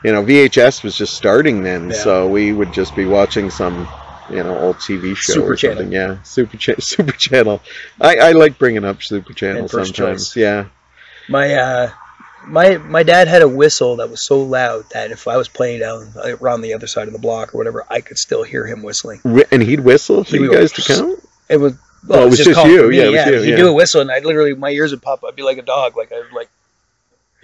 you 0.05 0.13
know, 0.13 0.23
VHS 0.23 0.85
was 0.85 0.97
just 0.99 1.15
starting 1.15 1.63
then, 1.63 1.89
Yeah. 1.91 1.97
so 1.97 2.29
we 2.29 2.53
would 2.53 2.73
just 2.75 2.95
be 2.95 3.07
watching 3.07 3.49
some. 3.51 3.89
You 4.31 4.43
know, 4.43 4.59
old 4.59 4.77
TV 4.77 5.17
show 5.17 5.35
Super 5.35 5.53
or 5.53 5.57
Channel. 5.57 5.77
something. 5.79 5.93
Yeah, 5.93 6.23
Super 6.23 6.57
cha- 6.57 6.75
Super 6.81 7.13
Channel. 7.13 7.63
I, 8.01 8.17
I 8.17 8.33
like 8.33 8.59
bringing 8.59 8.85
up 8.85 9.03
Super 9.03 9.33
Channel 9.33 9.69
sometimes. 9.69 9.93
Choice. 10.33 10.37
Yeah. 10.37 10.67
My 11.29 11.55
uh, 11.55 11.91
my 12.47 12.77
my 12.79 13.03
dad 13.03 13.29
had 13.29 13.43
a 13.43 13.49
whistle 13.49 13.97
that 13.97 14.11
was 14.11 14.23
so 14.23 14.41
loud 14.43 14.85
that 14.93 15.11
if 15.11 15.27
I 15.29 15.37
was 15.37 15.49
playing 15.49 15.81
down 15.81 16.13
uh, 16.17 16.37
around 16.41 16.63
the 16.63 16.75
other 16.75 16.87
side 16.87 17.07
of 17.09 17.13
the 17.13 17.19
block 17.19 17.55
or 17.55 17.59
whatever, 17.59 17.85
I 17.89 18.01
could 18.01 18.19
still 18.19 18.43
hear 18.43 18.67
him 18.67 18.83
whistling. 18.83 19.21
And 19.51 19.63
he'd 19.63 19.81
whistle 19.81 20.25
for 20.25 20.37
He 20.37 20.43
you 20.43 20.51
go, 20.51 20.67
to 20.67 20.83
count. 20.83 21.29
It 21.49 21.57
was 21.59 21.75
Oh, 22.09 22.25
it 22.27 22.31
was 22.31 22.39
just 22.39 22.55
calling 22.55 22.71
you. 22.71 22.91
Yeah, 22.93 23.03
it 23.05 23.11
was 23.13 23.27
you, 23.27 23.41
He'd 23.43 23.51
yeah. 23.51 23.57
do 23.57 23.69
a 23.69 23.73
whistle, 23.73 24.01
and 24.01 24.13
I 24.13 24.21
literally 24.21 24.55
my 24.55 24.71
ears 24.71 24.93
would 24.93 25.03
pop. 25.03 25.25
I'd 25.27 25.35
be 25.35 25.43
like 25.43 25.59
a 25.59 25.63
dog, 25.63 25.97
like 25.97 26.13
I'd 26.13 26.33
like, 26.33 26.49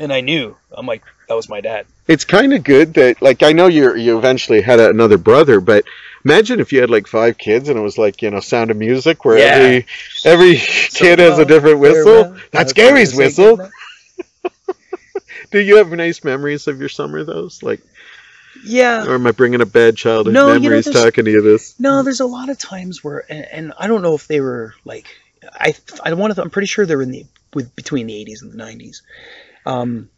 and 0.02 0.12
I 0.12 0.21
knew. 0.21 0.56
I'm 0.71 0.87
like 0.87 1.02
that 1.28 1.35
was 1.35 1.49
my 1.49 1.61
dad. 1.61 1.87
it's 2.09 2.25
kind 2.25 2.52
of 2.52 2.62
good 2.64 2.94
that 2.94 3.23
like 3.23 3.42
I 3.42 3.52
know 3.52 3.66
you 3.68 3.94
you 3.97 4.18
eventually 4.18 4.61
had 4.61 4.80
a, 4.80 4.90
another 4.90 5.18
brother, 5.18 5.61
but 5.61 5.85
imagine 6.25 6.61
if 6.61 6.73
you 6.73 6.80
had 6.80 6.90
like 6.90 7.06
five 7.06 7.38
kids 7.38 7.68
and 7.68 7.78
it 7.78 7.82
was 7.82 7.97
like 7.99 8.21
you 8.23 8.30
know 8.30 8.40
Sound 8.40 8.71
of 8.71 8.76
Music 8.76 9.25
where 9.25 9.38
Yeah. 9.38 9.44
every 9.44 9.87
every 10.25 10.56
kid 10.56 11.18
has 11.18 11.38
a 11.38 11.44
different 11.44 11.78
whistle. 11.78 12.04
Farewell. 12.04 12.32
That's 12.32 12.50
That's 12.50 12.73
Gary's 12.75 13.14
whistle. 13.16 13.68
Do 15.50 15.61
you 15.61 15.76
have 15.76 15.90
nice 15.90 16.25
memories 16.25 16.66
of 16.66 16.80
your 16.80 16.88
summer? 16.88 17.25
Those 17.25 17.62
like, 17.62 17.80
Yeah. 18.64 19.04
or 19.06 19.14
am 19.16 19.26
I 19.26 19.32
bringing 19.32 19.61
up 19.61 19.71
bad 19.73 19.97
childhood 19.97 20.32
No, 20.32 20.49
you 20.49 20.54
know, 20.54 20.61
memories 20.61 20.90
talking 20.90 21.26
to 21.26 21.30
you 21.30 21.42
this? 21.42 21.78
No, 21.78 22.02
there's 22.02 22.21
a 22.21 22.26
lot 22.26 22.49
of 22.49 22.59
times 22.59 23.04
where, 23.04 23.23
and, 23.30 23.44
and 23.52 23.73
I 23.78 23.87
don't 23.87 24.00
know 24.02 24.14
if 24.14 24.26
they 24.26 24.40
were 24.40 24.75
like, 24.87 25.06
I 25.52 25.75
I 26.02 26.14
want 26.14 26.35
to. 26.35 26.40
I'm 26.42 26.49
pretty 26.50 26.68
sure 26.68 26.87
they're 26.87 27.02
in 27.02 27.11
the 27.11 27.26
with 27.52 27.75
between 27.76 28.06
the 28.06 28.14
80s 28.14 28.40
and 28.42 28.52
the 28.52 28.56
90s. 28.56 29.02
Um, 29.66 30.09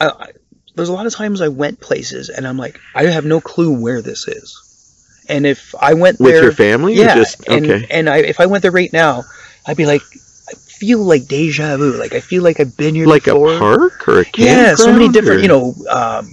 I, 0.00 0.08
I, 0.08 0.28
there's 0.74 0.88
a 0.88 0.92
lot 0.92 1.06
of 1.06 1.14
times 1.14 1.40
I 1.40 1.48
went 1.48 1.80
places 1.80 2.28
and 2.30 2.46
I'm 2.46 2.56
like, 2.56 2.80
I 2.94 3.04
have 3.04 3.24
no 3.24 3.40
clue 3.40 3.80
where 3.80 4.00
this 4.02 4.26
is, 4.28 5.24
and 5.28 5.46
if 5.46 5.74
I 5.80 5.94
went 5.94 6.18
With 6.18 6.32
there, 6.32 6.42
your 6.44 6.52
family? 6.52 6.94
yeah, 6.94 7.14
just 7.14 7.46
and 7.48 7.64
okay. 7.70 7.86
and 7.90 8.08
I 8.08 8.18
if 8.18 8.40
I 8.40 8.46
went 8.46 8.62
there 8.62 8.70
right 8.72 8.92
now, 8.92 9.24
I'd 9.66 9.76
be 9.76 9.86
like, 9.86 10.02
I 10.48 10.54
feel 10.54 10.98
like 11.00 11.26
deja 11.28 11.76
vu. 11.76 11.92
Like 11.98 12.14
I 12.14 12.20
feel 12.20 12.42
like 12.42 12.58
I've 12.60 12.76
been 12.76 12.94
here 12.94 13.06
Like 13.06 13.24
before. 13.24 13.54
a 13.54 13.58
park 13.58 14.08
or 14.08 14.20
a? 14.22 14.24
Yeah, 14.36 14.74
so 14.74 14.92
many 14.92 15.08
different, 15.10 15.40
or- 15.40 15.42
you 15.42 15.48
know, 15.48 15.74
um, 15.90 16.30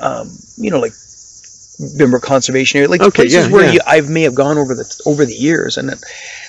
um, 0.00 0.30
you 0.56 0.70
know, 0.70 0.80
like 0.80 0.92
Binbrook 1.98 2.22
Conservation 2.22 2.78
Area, 2.78 2.88
like 2.88 3.00
Okay, 3.02 3.10
places 3.24 3.46
yeah, 3.46 3.52
where 3.52 3.66
yeah. 3.66 3.72
You, 3.72 3.80
I 3.86 4.00
may 4.00 4.22
have 4.22 4.34
gone 4.34 4.58
over 4.58 4.74
the 4.74 5.02
over 5.06 5.24
the 5.26 5.34
years, 5.34 5.76
and 5.76 5.88
then, 5.88 5.98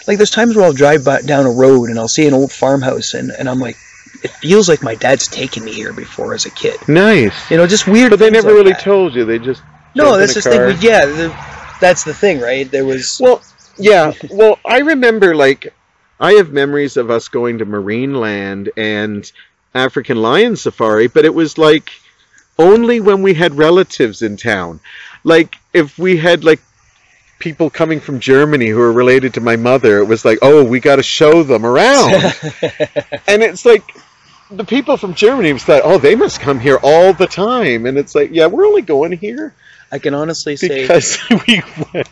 like 0.07 0.17
there's 0.17 0.31
times 0.31 0.55
where 0.55 0.65
I'll 0.65 0.73
drive 0.73 1.03
by, 1.03 1.21
down 1.21 1.45
a 1.45 1.51
road 1.51 1.89
and 1.89 1.99
I'll 1.99 2.07
see 2.07 2.25
an 2.27 2.33
old 2.33 2.51
farmhouse, 2.51 3.13
and 3.13 3.31
and 3.31 3.49
I'm 3.49 3.59
like, 3.59 3.75
it 4.23 4.31
feels 4.31 4.67
like 4.69 4.83
my 4.83 4.95
dad's 4.95 5.27
taken 5.27 5.63
me 5.63 5.73
here 5.73 5.93
before 5.93 6.33
as 6.33 6.45
a 6.45 6.51
kid. 6.51 6.77
Nice. 6.87 7.49
You 7.49 7.57
know, 7.57 7.67
just 7.67 7.87
weird. 7.87 8.11
But 8.11 8.19
they 8.19 8.29
never 8.29 8.49
like 8.49 8.55
really 8.55 8.71
that. 8.73 8.81
told 8.81 9.15
you. 9.15 9.25
They 9.25 9.39
just 9.39 9.61
No, 9.95 10.17
that's 10.17 10.33
the 10.33 10.41
thing. 10.41 10.77
Yeah, 10.81 11.05
the, 11.05 11.27
that's 11.79 12.03
the 12.03 12.13
thing, 12.13 12.39
right? 12.39 12.69
There 12.69 12.85
was. 12.85 13.19
Well, 13.21 13.41
yeah. 13.77 14.13
Well, 14.29 14.59
I 14.65 14.79
remember 14.79 15.35
like 15.35 15.73
I 16.19 16.33
have 16.33 16.51
memories 16.51 16.97
of 16.97 17.09
us 17.09 17.27
going 17.27 17.59
to 17.59 17.65
Marineland 17.65 18.69
and 18.77 19.29
African 19.73 20.21
lion 20.21 20.55
safari, 20.55 21.07
but 21.07 21.25
it 21.25 21.33
was 21.33 21.57
like 21.57 21.91
only 22.57 22.99
when 23.01 23.21
we 23.21 23.33
had 23.33 23.55
relatives 23.55 24.21
in 24.21 24.37
town. 24.37 24.79
Like 25.23 25.55
if 25.73 25.97
we 25.97 26.17
had 26.17 26.43
like 26.43 26.61
people 27.39 27.69
coming 27.69 27.99
from 27.99 28.19
Germany 28.19 28.67
who 28.67 28.77
were 28.77 28.93
related 28.93 29.33
to 29.33 29.41
my 29.41 29.55
mother, 29.55 29.99
it 29.99 30.05
was 30.05 30.23
like, 30.23 30.39
"Oh, 30.41 30.63
we 30.63 30.79
got 30.79 30.95
to 30.97 31.03
show 31.03 31.43
them 31.43 31.65
around." 31.65 32.13
and 33.27 33.43
it's 33.43 33.65
like 33.65 33.83
the 34.51 34.63
people 34.63 34.97
from 34.97 35.13
Germany 35.13 35.53
was 35.53 35.63
thought, 35.63 35.81
oh, 35.83 35.97
they 35.97 36.15
must 36.15 36.39
come 36.39 36.59
here 36.59 36.77
all 36.83 37.13
the 37.13 37.27
time, 37.27 37.85
and 37.85 37.97
it's 37.97 38.13
like, 38.15 38.29
yeah, 38.31 38.47
we're 38.47 38.65
only 38.65 38.81
going 38.81 39.11
here 39.13 39.53
I 39.91 39.99
can 39.99 40.13
honestly 40.13 40.55
say 40.57 40.81
because 40.81 41.19
we 41.47 41.61
went. 41.93 42.07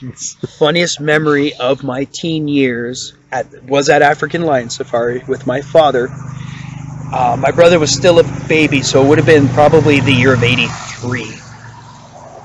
funniest 0.60 1.00
memory 1.02 1.54
of 1.56 1.84
my 1.84 2.06
teen 2.06 2.48
years 2.48 3.14
at 3.32 3.64
was 3.64 3.90
at 3.90 4.02
African 4.02 4.44
Lion 4.44 4.70
Safari 4.70 5.24
with 5.28 5.48
my 5.48 5.62
father. 5.62 6.08
Uh, 6.12 7.36
my 7.40 7.52
brother 7.52 7.80
was 7.80 7.92
still 7.92 8.20
a 8.20 8.48
baby, 8.48 8.82
so 8.84 9.04
it 9.04 9.10
would 9.10 9.18
have 9.18 9.28
been 9.28 9.48
probably 9.50 10.00
the 10.00 10.14
year 10.14 10.34
of 10.34 10.44
'83, 10.44 11.26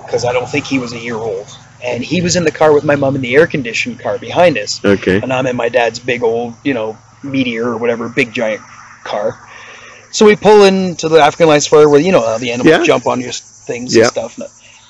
because 0.04 0.24
I 0.24 0.32
don't 0.32 0.48
think 0.48 0.64
he 0.66 0.78
was 0.78 0.92
a 0.92 0.98
year 0.98 1.16
old. 1.16 1.46
And 1.84 2.02
he 2.02 2.20
was 2.22 2.34
in 2.34 2.42
the 2.42 2.50
car 2.50 2.72
with 2.72 2.82
my 2.82 2.96
mom 2.96 3.14
in 3.14 3.20
the 3.22 3.36
air-conditioned 3.36 4.00
car 4.00 4.18
behind 4.18 4.58
us, 4.58 4.84
Okay. 4.84 5.20
and 5.20 5.32
I'm 5.32 5.46
in 5.46 5.54
my 5.54 5.68
dad's 5.68 6.00
big 6.00 6.24
old, 6.24 6.54
you 6.64 6.74
know, 6.74 6.98
Meteor 7.22 7.64
or 7.64 7.76
whatever, 7.76 8.08
big 8.08 8.32
giant 8.32 8.62
car. 9.04 9.38
So 10.10 10.26
we 10.26 10.36
pull 10.36 10.64
into 10.64 11.08
the 11.08 11.18
African 11.20 11.48
Lion 11.48 11.60
Safari 11.60 11.86
where 11.86 12.00
you 12.00 12.12
know 12.12 12.20
how 12.24 12.38
the 12.38 12.50
animals 12.52 12.68
Yeah. 12.78 12.84
jump 12.84 13.06
on 13.06 13.20
your 13.20 13.32
things 13.32 13.94
Yeah. 13.94 14.04
and 14.04 14.10
stuff. 14.12 14.38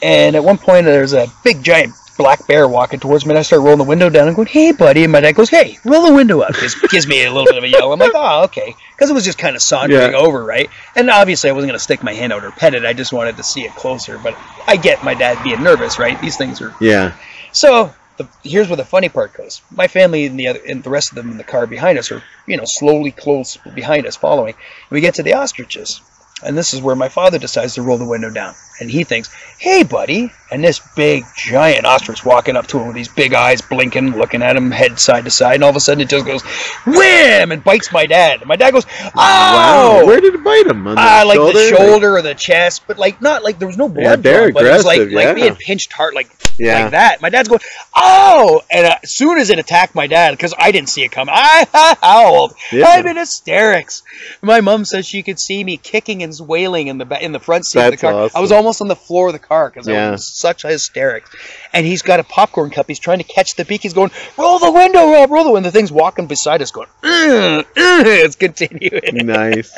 And 0.03 0.37
at 0.37 0.45
one 0.45 0.59
point, 0.59 0.87
there's 0.87 1.13
a 1.13 1.27
big 1.43 1.63
giant 1.63 1.93
black 2.17 2.45
bear 2.49 2.67
walking 2.67 2.99
towards 2.99 3.25
me, 3.25 3.31
and 3.31 3.39
I 3.39 3.43
start 3.43 3.63
rolling 3.63 3.79
the 3.79 3.85
window 3.85 4.09
down 4.11 4.27
and 4.27 4.35
going, 4.37 4.49
"Hey, 4.49 4.73
buddy!" 4.73 5.05
And 5.05 5.13
my 5.13 5.21
dad 5.21 5.33
goes, 5.37 5.49
"Hey, 5.51 5.79
roll 5.85 6.07
the 6.07 6.13
window 6.15 6.41
up." 6.41 6.53
Gives, 6.61 6.75
gives 6.75 7.07
me 7.07 7.25
a 7.25 7.31
little 7.33 7.47
bit 7.47 7.57
of 7.57 7.63
a 7.65 7.69
yell. 7.69 7.93
I'm 7.93 7.99
like, 8.01 8.11
"Oh, 8.15 8.43
okay," 8.45 8.75
because 8.97 9.09
it 9.11 9.13
was 9.13 9.25
just 9.25 9.39
kind 9.39 9.55
of 9.55 9.63
sauntering 9.63 10.13
Yeah. 10.13 10.19
over, 10.19 10.45
right? 10.45 10.69
And 10.97 11.11
obviously, 11.11 11.49
I 11.49 11.53
wasn't 11.53 11.71
going 11.71 11.79
to 11.79 11.83
stick 11.83 12.03
my 12.03 12.13
hand 12.15 12.33
out 12.33 12.45
or 12.45 12.51
pet 12.51 12.75
it. 12.75 12.85
I 12.85 12.93
just 12.93 13.13
wanted 13.13 13.37
to 13.37 13.43
see 13.45 13.63
it 13.63 13.75
closer. 13.77 14.19
But 14.19 14.35
I 14.67 14.77
get 14.77 15.05
my 15.05 15.15
dad 15.15 15.39
being 15.45 15.63
nervous, 15.63 15.99
right? 16.01 16.21
These 16.21 16.37
things 16.37 16.61
are 16.61 16.75
Yeah. 16.81 17.13
so 17.53 17.91
the, 18.19 18.29
here's 18.43 18.69
where 18.69 18.77
the 18.77 18.85
funny 18.85 19.09
part 19.09 19.33
goes. 19.33 19.63
My 19.71 19.89
family 19.89 20.27
and 20.27 20.39
the 20.39 20.49
other 20.49 20.61
and 20.69 20.83
the 20.83 20.91
rest 20.91 21.11
of 21.11 21.15
them 21.17 21.31
in 21.31 21.39
the 21.39 21.45
car 21.45 21.67
behind 21.67 21.99
us 21.99 22.13
are, 22.13 22.23
you 22.47 22.57
know, 22.57 22.65
slowly 22.67 23.11
close 23.11 23.57
behind 23.75 24.07
us, 24.07 24.17
following. 24.17 24.55
We 24.91 25.01
get 25.01 25.15
to 25.15 25.23
the 25.23 25.35
ostriches, 25.35 26.01
and 26.45 26.59
this 26.59 26.75
is 26.75 26.83
where 26.83 26.97
my 26.97 27.09
father 27.09 27.39
decides 27.39 27.75
to 27.75 27.83
roll 27.83 27.99
the 27.99 28.05
window 28.05 28.31
down, 28.31 28.55
and 28.81 28.91
he 28.91 29.05
thinks, 29.05 29.29
"Hey, 29.59 29.83
buddy!" 29.83 30.33
And 30.51 30.65
this 30.65 30.81
big 30.97 31.25
giant 31.37 31.85
ostrich 31.85 32.25
walking 32.25 32.57
up 32.57 32.67
to 32.69 32.79
him 32.79 32.87
with 32.87 32.97
these 32.97 33.09
big 33.09 33.35
eyes 33.35 33.61
blinking, 33.61 34.17
looking 34.17 34.41
at 34.43 34.57
him, 34.57 34.71
head 34.71 34.99
side 34.99 35.25
to 35.27 35.31
side, 35.31 35.57
and 35.57 35.65
all 35.65 35.69
of 35.71 35.77
a 35.77 35.81
sudden 35.81 36.01
it 36.01 36.09
just 36.09 36.25
goes, 36.25 36.41
wham, 36.87 37.53
and 37.53 37.63
bites 37.63 37.93
my 37.93 38.07
dad. 38.07 38.41
And 38.41 38.49
my 38.49 38.57
dad 38.57 38.73
goes, 38.73 38.87
"Oh!" 39.05 39.11
Wow. 39.15 40.07
Where 40.07 40.21
did 40.21 40.35
it 40.35 40.43
bite 40.45 40.67
him? 40.67 40.87
On 40.87 40.97
Ah, 40.99 41.23
like 41.27 41.37
shoulder? 41.37 41.53
the 41.59 41.69
shoulder 41.77 42.17
or 42.17 42.23
the 42.23 42.35
chest, 42.35 42.83
but 42.87 42.99
like 42.99 43.21
not 43.21 43.43
like 43.45 43.59
there 43.59 43.69
was 43.69 43.77
no 43.77 43.89
blood. 43.89 44.03
Yeah, 44.05 44.17
they're 44.17 44.51
drawn, 44.51 44.53
but 44.55 44.65
it 44.67 44.71
was 44.77 44.85
like 44.87 45.01
aggressive, 45.01 45.27
like 45.27 45.35
being 45.37 45.57
pinched 45.57 45.93
hard, 45.93 46.15
like 46.15 46.29
Yeah. 46.59 46.83
like 46.85 46.91
that. 46.93 47.21
My 47.21 47.29
dad's 47.29 47.49
going, 47.49 47.61
oh! 47.95 48.63
And 48.71 48.87
uh, 48.87 48.97
as 49.03 49.13
soon 49.13 49.39
as 49.39 49.51
it 49.51 49.59
attacked 49.59 49.95
my 49.95 50.07
dad, 50.07 50.31
because 50.33 50.55
I 50.59 50.73
didn't 50.73 50.89
see 50.89 51.03
it 51.05 51.11
coming, 51.11 51.35
I 51.37 51.97
howled. 52.03 52.55
Yeah. 52.73 52.87
I'm 52.87 53.07
in 53.07 53.17
hysterics. 53.17 54.03
My 54.43 54.61
mom 54.61 54.85
says 54.87 55.07
she 55.07 55.23
could 55.23 55.39
see 55.39 55.63
me 55.63 55.77
kicking 55.77 56.23
and 56.23 56.35
wailing 56.41 56.89
in 56.89 56.99
the 56.99 57.05
ba- 57.05 57.23
in 57.23 57.33
the 57.33 57.41
front 57.41 57.67
seat 57.67 57.81
of 57.81 57.91
the 57.91 57.97
car. 57.97 58.13
Awesome. 58.15 58.37
I 58.37 58.41
was 58.41 58.51
awesome. 58.53 58.65
Almost 58.69 58.83
on 58.83 58.89
the 58.89 58.97
floor 58.97 59.29
of 59.29 59.33
the 59.33 59.39
car 59.39 59.71
because 59.71 59.89
I 59.89 59.93
Yeah. 59.93 60.11
was 60.11 60.21
in 60.21 60.25
such 60.25 60.63
hysterics. 60.63 61.31
And 61.73 61.87
he's 61.87 62.03
got 62.03 62.21
a 62.21 62.25
popcorn 62.25 62.69
cup. 62.71 62.87
He's 62.87 62.99
trying 62.99 63.19
to 63.19 63.25
catch 63.25 63.55
the 63.57 63.65
beak. 63.65 63.81
He's 63.83 63.95
going, 63.95 64.11
roll 64.37 64.59
the 64.59 64.71
window, 64.71 65.11
Rob, 65.11 65.31
roll 65.31 65.45
the 65.45 65.51
window. 65.51 65.71
The 65.71 65.73
thing's 65.79 65.91
walking 65.91 66.27
beside 66.27 66.61
us, 66.61 66.71
going, 66.71 66.89
"Ugh, 67.03 67.65
ugh." 67.77 68.07
it's 68.07 68.37
continuing. 68.37 69.27
nice. 69.27 69.75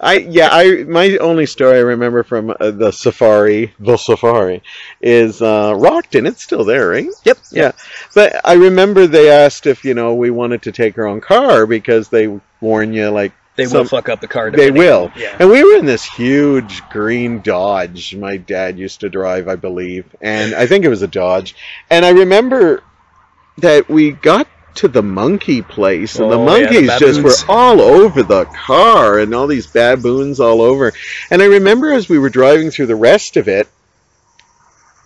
I 0.00 0.14
yeah, 0.18 0.48
I 0.50 0.84
my 0.84 1.18
only 1.18 1.44
story 1.44 1.76
I 1.76 1.80
remember 1.80 2.22
from 2.22 2.50
uh, 2.58 2.70
the 2.70 2.90
safari, 2.92 3.74
the 3.78 3.98
safari, 3.98 4.62
is 5.02 5.42
uh, 5.42 5.72
Rockton. 5.74 6.26
It's 6.26 6.42
still 6.42 6.64
there, 6.64 6.88
right? 6.88 7.08
Yep. 7.24 7.38
Yeah, 7.50 7.72
but 8.14 8.40
I 8.44 8.54
remember 8.54 9.06
they 9.06 9.30
asked 9.30 9.66
if 9.66 9.84
you 9.84 9.92
know 9.92 10.14
we 10.14 10.30
wanted 10.30 10.62
to 10.62 10.72
take 10.72 10.96
our 10.96 11.04
own 11.06 11.20
car 11.20 11.66
because 11.66 12.08
they 12.08 12.40
warn 12.62 12.94
you 12.94 13.10
like 13.10 13.32
They 13.56 13.66
some- 13.66 13.80
will 13.80 13.84
fuck 13.84 14.08
up 14.08 14.20
the 14.20 14.28
car. 14.28 14.50
They 14.50 14.70
will. 14.70 15.12
Yeah. 15.16 15.36
And 15.38 15.50
we 15.50 15.62
were 15.62 15.76
in 15.76 15.84
this 15.86 16.04
huge 16.04 16.82
green 16.90 17.40
Dodge 17.40 18.14
my 18.16 18.36
dad 18.38 18.78
used 18.78 19.00
to 19.00 19.10
drive, 19.10 19.48
I 19.48 19.56
believe. 19.56 20.06
And 20.20 20.54
I 20.54 20.66
think 20.66 20.84
it 20.84 20.88
was 20.88 21.02
a 21.02 21.08
Dodge. 21.08 21.54
And 21.90 22.04
I 22.04 22.10
remember 22.10 22.82
that 23.58 23.88
we 23.88 24.12
got 24.12 24.48
to 24.76 24.88
the 24.88 25.02
monkey 25.02 25.60
place 25.60 26.18
and 26.18 26.30
the 26.30 26.36
Oh, 26.36 26.56
yeah, 26.56 26.66
the 26.66 26.86
monkeys 26.86 26.98
just 26.98 27.22
were 27.22 27.54
all 27.54 27.80
over 27.80 28.22
the 28.22 28.46
car 28.46 29.18
and 29.18 29.34
all 29.34 29.46
these 29.46 29.66
baboons 29.66 30.40
all 30.40 30.62
over. 30.62 30.92
And 31.30 31.42
I 31.42 31.46
remember 31.46 31.92
as 31.92 32.08
we 32.08 32.18
were 32.18 32.30
driving 32.30 32.70
through 32.70 32.86
the 32.86 32.96
rest 32.96 33.36
of 33.36 33.48
it, 33.48 33.68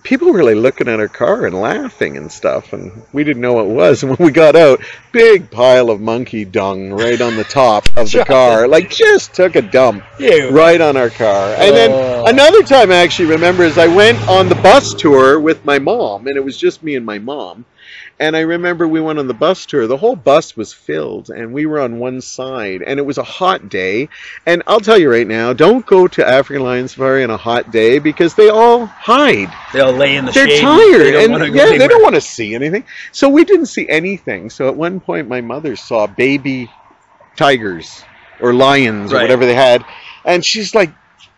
people 0.06 0.32
were 0.32 0.44
like 0.44 0.54
looking 0.56 0.88
at 0.88 1.00
our 1.00 1.08
car 1.08 1.46
and 1.46 1.54
laughing 1.60 2.16
and 2.16 2.30
stuff 2.30 2.72
and 2.72 3.02
we 3.12 3.24
didn't 3.24 3.42
know 3.42 3.54
what 3.54 3.66
it 3.66 3.72
was 3.72 4.02
and 4.02 4.16
when 4.16 4.24
we 4.26 4.32
got 4.32 4.54
out 4.54 4.80
big 5.12 5.50
pile 5.50 5.90
of 5.90 6.00
monkey 6.00 6.44
dung 6.44 6.90
right 6.92 7.20
on 7.20 7.34
the 7.36 7.44
top 7.44 7.84
of 7.96 8.10
the 8.12 8.24
car 8.26 8.68
like 8.68 8.88
just 8.88 9.34
took 9.34 9.56
a 9.56 9.62
dump 9.62 10.04
Yeah. 10.18 10.48
right 10.52 10.80
on 10.80 10.96
our 10.96 11.10
car. 11.10 11.54
And 11.58 11.74
then 11.74 11.90
another 12.28 12.62
time 12.62 12.90
I 12.92 12.96
actually 12.96 13.30
remember 13.30 13.64
is 13.64 13.78
I 13.78 13.88
went 13.88 14.18
on 14.28 14.48
the 14.48 14.54
bus 14.56 14.94
tour 14.94 15.40
with 15.40 15.64
my 15.64 15.78
mom, 15.78 16.26
and 16.28 16.36
it 16.36 16.44
was 16.44 16.56
just 16.56 16.82
me 16.82 16.94
and 16.96 17.04
my 17.04 17.18
mom. 17.18 17.64
And 18.18 18.34
I 18.34 18.40
remember 18.40 18.88
we 18.88 19.00
went 19.00 19.18
on 19.18 19.26
the 19.26 19.34
bus 19.34 19.66
tour. 19.66 19.86
The 19.86 19.96
whole 19.98 20.16
bus 20.16 20.56
was 20.56 20.72
filled, 20.72 21.28
and 21.28 21.52
we 21.52 21.66
were 21.66 21.80
on 21.80 21.98
one 21.98 22.22
side, 22.22 22.82
and 22.82 22.98
it 22.98 23.04
was 23.04 23.18
a 23.18 23.22
hot 23.22 23.68
day. 23.68 24.08
And 24.46 24.62
I'll 24.66 24.80
tell 24.80 24.96
you 24.96 25.10
right 25.10 25.26
now, 25.26 25.52
don't 25.52 25.84
go 25.84 26.08
to 26.08 26.26
African 26.26 26.62
Lion 26.62 26.88
Safari 26.88 27.24
on 27.24 27.30
a 27.30 27.36
hot 27.36 27.70
day 27.70 27.98
because 27.98 28.34
they 28.34 28.48
all 28.48 28.86
hide. 28.86 29.52
They'll 29.74 29.92
lay 29.92 30.16
in 30.16 30.24
the 30.24 30.32
shade. 30.32 30.48
They're 30.48 30.56
shade. 30.56 30.62
tired, 30.62 31.00
They 31.00 31.12
don't 31.12 31.42
and 31.42 31.54
go 31.54 31.58
yeah, 31.64 31.76
they 31.76 31.88
don't 31.88 32.02
want 32.02 32.14
to 32.14 32.22
see 32.22 32.54
anything. 32.54 32.84
So 33.12 33.28
we 33.28 33.44
didn't 33.44 33.66
see 33.66 33.86
anything. 33.86 34.48
So 34.48 34.68
at 34.68 34.76
one 34.76 34.98
point, 35.00 35.28
my 35.28 35.42
mother 35.42 35.76
saw 35.76 36.06
baby 36.06 36.70
tigers 37.36 38.02
or 38.40 38.54
lions 38.54 39.12
or 39.12 39.16
Right. 39.16 39.22
whatever 39.22 39.44
they 39.44 39.54
had, 39.54 39.84
and 40.24 40.42
she's 40.44 40.74
like, 40.74 40.90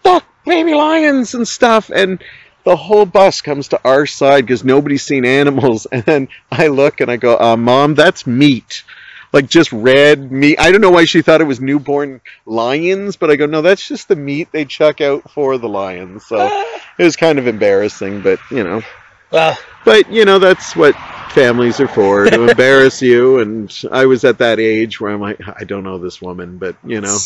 "Fuck, 0.04 0.24
baby 0.46 0.74
lions 0.74 1.34
and 1.34 1.46
stuff." 1.46 1.90
And 1.90 2.22
the 2.68 2.76
whole 2.76 3.06
bus 3.06 3.40
comes 3.40 3.68
to 3.68 3.80
our 3.82 4.04
side 4.04 4.42
because 4.44 4.62
nobody's 4.62 5.02
seen 5.02 5.24
animals. 5.24 5.86
And 5.92 6.04
then 6.04 6.28
I 6.52 6.66
look 6.66 7.00
and 7.00 7.10
I 7.10 7.16
go, 7.16 7.38
uh, 7.38 7.56
"Mom, 7.56 7.94
that's 7.94 8.26
meat." 8.26 8.84
Like 9.32 9.48
just 9.48 9.72
red 9.72 10.30
meat. 10.30 10.60
I 10.60 10.70
don't 10.70 10.82
know 10.82 10.90
why 10.90 11.06
she 11.06 11.22
thought 11.22 11.40
it 11.40 11.44
was 11.44 11.60
newborn 11.60 12.20
lions, 12.44 13.16
but 13.16 13.30
I 13.30 13.36
go, 13.36 13.46
no, 13.46 13.60
that's 13.62 13.86
just 13.86 14.08
the 14.08 14.16
meat 14.16 14.48
they 14.52 14.64
chuck 14.64 15.00
out 15.00 15.30
for 15.30 15.58
the 15.58 15.68
lions. 15.68 16.26
So 16.26 16.36
it 16.98 17.04
was 17.04 17.16
kind 17.16 17.38
of 17.38 17.46
embarrassing, 17.46 18.22
but 18.22 18.38
you 18.50 18.64
know, 18.64 18.82
Well, 19.30 19.56
but 19.84 20.10
you 20.10 20.24
know 20.24 20.38
that's 20.38 20.76
what 20.76 20.94
families 21.30 21.80
are 21.80 21.88
for 21.88 22.24
to 22.26 22.48
embarrass 22.50 23.00
you. 23.02 23.38
And 23.38 23.74
I 23.90 24.06
was 24.06 24.24
at 24.24 24.38
that 24.38 24.60
age 24.60 25.00
where 25.00 25.12
I'm 25.12 25.20
like, 25.20 25.40
I 25.46 25.64
don't 25.64 25.84
know 25.84 25.98
this 25.98 26.20
woman, 26.22 26.58
but 26.58 26.76
you 26.84 27.00
know, 27.00 27.16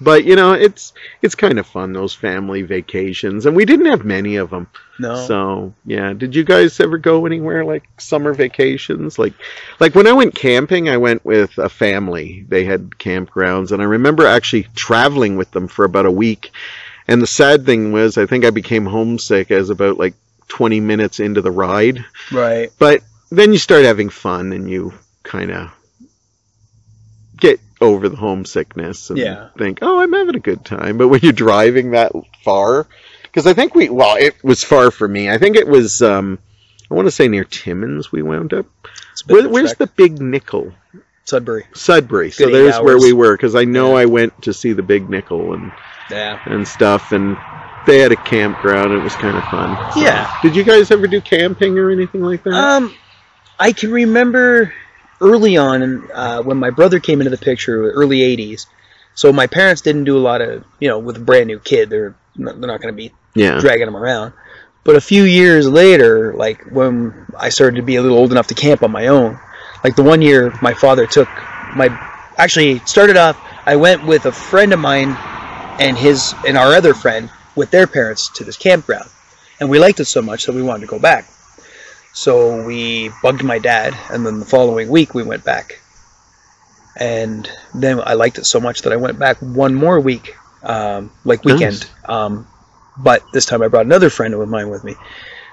but 0.00 0.24
you 0.24 0.36
know, 0.36 0.52
it's 0.52 0.92
it's 1.22 1.34
kind 1.34 1.58
of 1.58 1.66
fun 1.66 1.92
those 1.92 2.14
family 2.14 2.62
vacations, 2.62 3.46
and 3.46 3.54
we 3.54 3.64
didn't 3.64 3.86
have 3.86 4.04
many 4.04 4.36
of 4.36 4.50
them. 4.50 4.68
no. 4.98 5.26
So 5.26 5.74
yeah, 5.84 6.12
did 6.12 6.34
you 6.34 6.44
guys 6.44 6.80
ever 6.80 6.98
go 6.98 7.26
anywhere 7.26 7.64
like 7.64 7.84
summer 7.98 8.32
vacations? 8.32 9.18
Like, 9.18 9.34
like 9.78 9.94
when 9.94 10.06
I 10.06 10.12
went 10.12 10.34
camping, 10.34 10.88
I 10.88 10.96
went 10.96 11.24
with 11.24 11.58
a 11.58 11.68
family. 11.68 12.44
They 12.48 12.64
had 12.64 12.90
campgrounds, 12.90 13.72
and 13.72 13.82
I 13.82 13.86
remember 13.86 14.26
actually 14.26 14.68
traveling 14.74 15.36
with 15.36 15.50
them 15.50 15.68
for 15.68 15.84
about 15.84 16.06
a 16.06 16.10
week. 16.10 16.52
And 17.08 17.20
the 17.20 17.26
sad 17.26 17.66
thing 17.66 17.92
was, 17.92 18.18
I 18.18 18.26
think 18.26 18.44
I 18.44 18.50
became 18.50 18.86
homesick 18.86 19.50
as 19.50 19.68
about 19.70 19.98
like 19.98 20.14
20 20.48 20.80
minutes 20.80 21.18
into 21.18 21.40
the 21.42 21.50
ride. 21.50 22.04
right. 22.30 22.70
But 22.78 23.02
then 23.30 23.52
you 23.52 23.58
start 23.58 23.84
having 23.84 24.10
fun, 24.10 24.52
and 24.52 24.70
you 24.70 24.92
kind 25.22 25.50
of 25.50 25.72
over 27.80 28.08
the 28.08 28.16
homesickness 28.16 29.10
and 29.10 29.18
Yeah. 29.18 29.48
think, 29.56 29.78
oh, 29.82 30.00
I'm 30.00 30.12
having 30.12 30.34
a 30.36 30.40
good 30.40 30.64
time. 30.64 30.98
But 30.98 31.08
when 31.08 31.20
you're 31.22 31.32
driving 31.32 31.92
that 31.92 32.12
far, 32.44 32.86
because 33.22 33.46
I 33.46 33.54
think 33.54 33.74
we, 33.74 33.88
well, 33.88 34.16
it 34.16 34.42
was 34.44 34.62
far 34.62 34.90
for 34.90 35.06
me. 35.08 35.30
I 35.30 35.38
think 35.38 35.56
it 35.56 35.66
was, 35.66 36.02
um, 36.02 36.38
I 36.90 36.94
want 36.94 37.06
to 37.06 37.12
say 37.12 37.28
near 37.28 37.44
Timmins 37.44 38.12
we 38.12 38.22
wound 38.22 38.52
up. 38.52 38.66
It's 39.12 39.22
a 39.22 39.26
bit 39.26 39.34
Where, 39.34 39.48
where's 39.48 39.74
the 39.74 39.86
Big 39.86 40.20
Nickel? 40.20 40.72
Sudbury? 41.24 41.64
Sudbury. 41.74 42.30
So 42.32 42.46
Good 42.46 42.54
eight 42.54 42.62
there's 42.64 42.80
where 42.80 42.98
we 42.98 43.12
were, 43.12 43.34
because 43.36 43.54
I 43.54 43.64
know 43.64 43.90
Yeah. 43.90 44.02
I 44.02 44.04
went 44.06 44.42
to 44.42 44.52
see 44.52 44.72
the 44.72 44.82
Big 44.82 45.08
Nickel 45.08 45.54
and, 45.54 45.72
Yeah. 46.10 46.40
and 46.44 46.66
stuff, 46.66 47.12
and 47.12 47.36
they 47.86 47.98
had 48.00 48.10
a 48.12 48.16
campground. 48.16 48.92
It 48.92 48.98
was 49.02 49.14
kind 49.14 49.36
of 49.36 49.44
fun. 49.44 49.92
So- 49.94 50.00
Yeah. 50.00 50.30
Did 50.42 50.56
you 50.56 50.64
guys 50.64 50.90
ever 50.90 51.06
do 51.06 51.20
camping 51.20 51.78
or 51.78 51.90
anything 51.90 52.20
like 52.22 52.42
that? 52.44 52.52
Um, 52.52 52.94
I 53.58 53.72
can 53.72 53.90
remember 53.92 54.72
early 55.20 55.56
on 55.56 56.10
uh, 56.12 56.42
when 56.42 56.56
my 56.56 56.70
brother 56.70 57.00
came 57.00 57.20
into 57.20 57.30
the 57.30 57.38
picture, 57.38 57.90
early 57.90 58.18
'80s. 58.18 58.66
So 59.14 59.32
my 59.32 59.46
parents 59.46 59.82
didn't 59.82 60.04
do 60.04 60.16
a 60.16 60.20
lot 60.20 60.40
of, 60.40 60.64
you 60.78 60.88
know, 60.88 60.98
with 60.98 61.16
a 61.16 61.20
brand 61.20 61.48
new 61.48 61.58
kid, 61.58 61.90
they're 61.90 62.14
not, 62.36 62.60
they're 62.60 62.70
not 62.70 62.80
going 62.80 62.94
to 62.94 62.96
be 62.96 63.12
yeah. 63.34 63.58
dragging 63.58 63.86
them 63.86 63.96
around. 63.96 64.32
But 64.84 64.96
a 64.96 65.00
few 65.00 65.24
years 65.24 65.68
later, 65.68 66.32
like 66.34 66.62
when 66.70 67.26
I 67.38 67.50
started 67.50 67.76
to 67.76 67.82
be 67.82 67.96
a 67.96 68.02
little 68.02 68.16
old 68.16 68.32
enough 68.32 68.46
to 68.46 68.54
camp 68.54 68.82
on 68.82 68.90
my 68.90 69.08
own, 69.08 69.38
like 69.84 69.96
the 69.96 70.02
one 70.02 70.22
year 70.22 70.54
my 70.62 70.74
father 70.74 71.06
took 71.06 71.28
my, 71.76 71.88
actually 72.38 72.78
started 72.80 73.16
off, 73.16 73.38
I 73.66 73.76
went 73.76 74.06
with 74.06 74.24
a 74.26 74.32
friend 74.32 74.72
of 74.72 74.78
mine 74.78 75.16
and 75.80 75.96
his 75.96 76.34
and 76.46 76.56
our 76.56 76.72
other 76.72 76.94
friend 76.94 77.30
with 77.56 77.70
their 77.70 77.86
parents 77.86 78.30
to 78.36 78.44
this 78.44 78.56
campground, 78.56 79.08
and 79.58 79.68
we 79.68 79.78
liked 79.78 80.00
it 80.00 80.06
so 80.06 80.22
much 80.22 80.46
that 80.46 80.54
we 80.54 80.62
wanted 80.62 80.82
to 80.82 80.86
go 80.86 80.98
back. 80.98 81.26
So 82.12 82.64
we 82.64 83.10
bugged 83.22 83.42
my 83.44 83.58
dad, 83.58 83.96
and 84.10 84.26
then 84.26 84.40
the 84.40 84.46
following 84.46 84.88
week 84.88 85.14
we 85.14 85.22
went 85.22 85.44
back. 85.44 85.80
and 86.96 87.48
then 87.74 88.00
I 88.04 88.14
liked 88.14 88.38
it 88.38 88.44
so 88.44 88.60
much 88.60 88.82
that 88.82 88.92
I 88.92 88.96
went 88.96 89.18
back 89.18 89.38
one 89.38 89.74
more 89.74 89.98
week, 90.00 90.34
um, 90.62 91.10
like 91.24 91.44
weekend. 91.44 91.88
Um, 92.04 92.46
but 92.98 93.22
this 93.32 93.46
time 93.46 93.62
I 93.62 93.68
brought 93.68 93.86
another 93.86 94.10
friend 94.10 94.34
of 94.34 94.46
mine 94.48 94.68
with 94.68 94.82
me. 94.84 94.96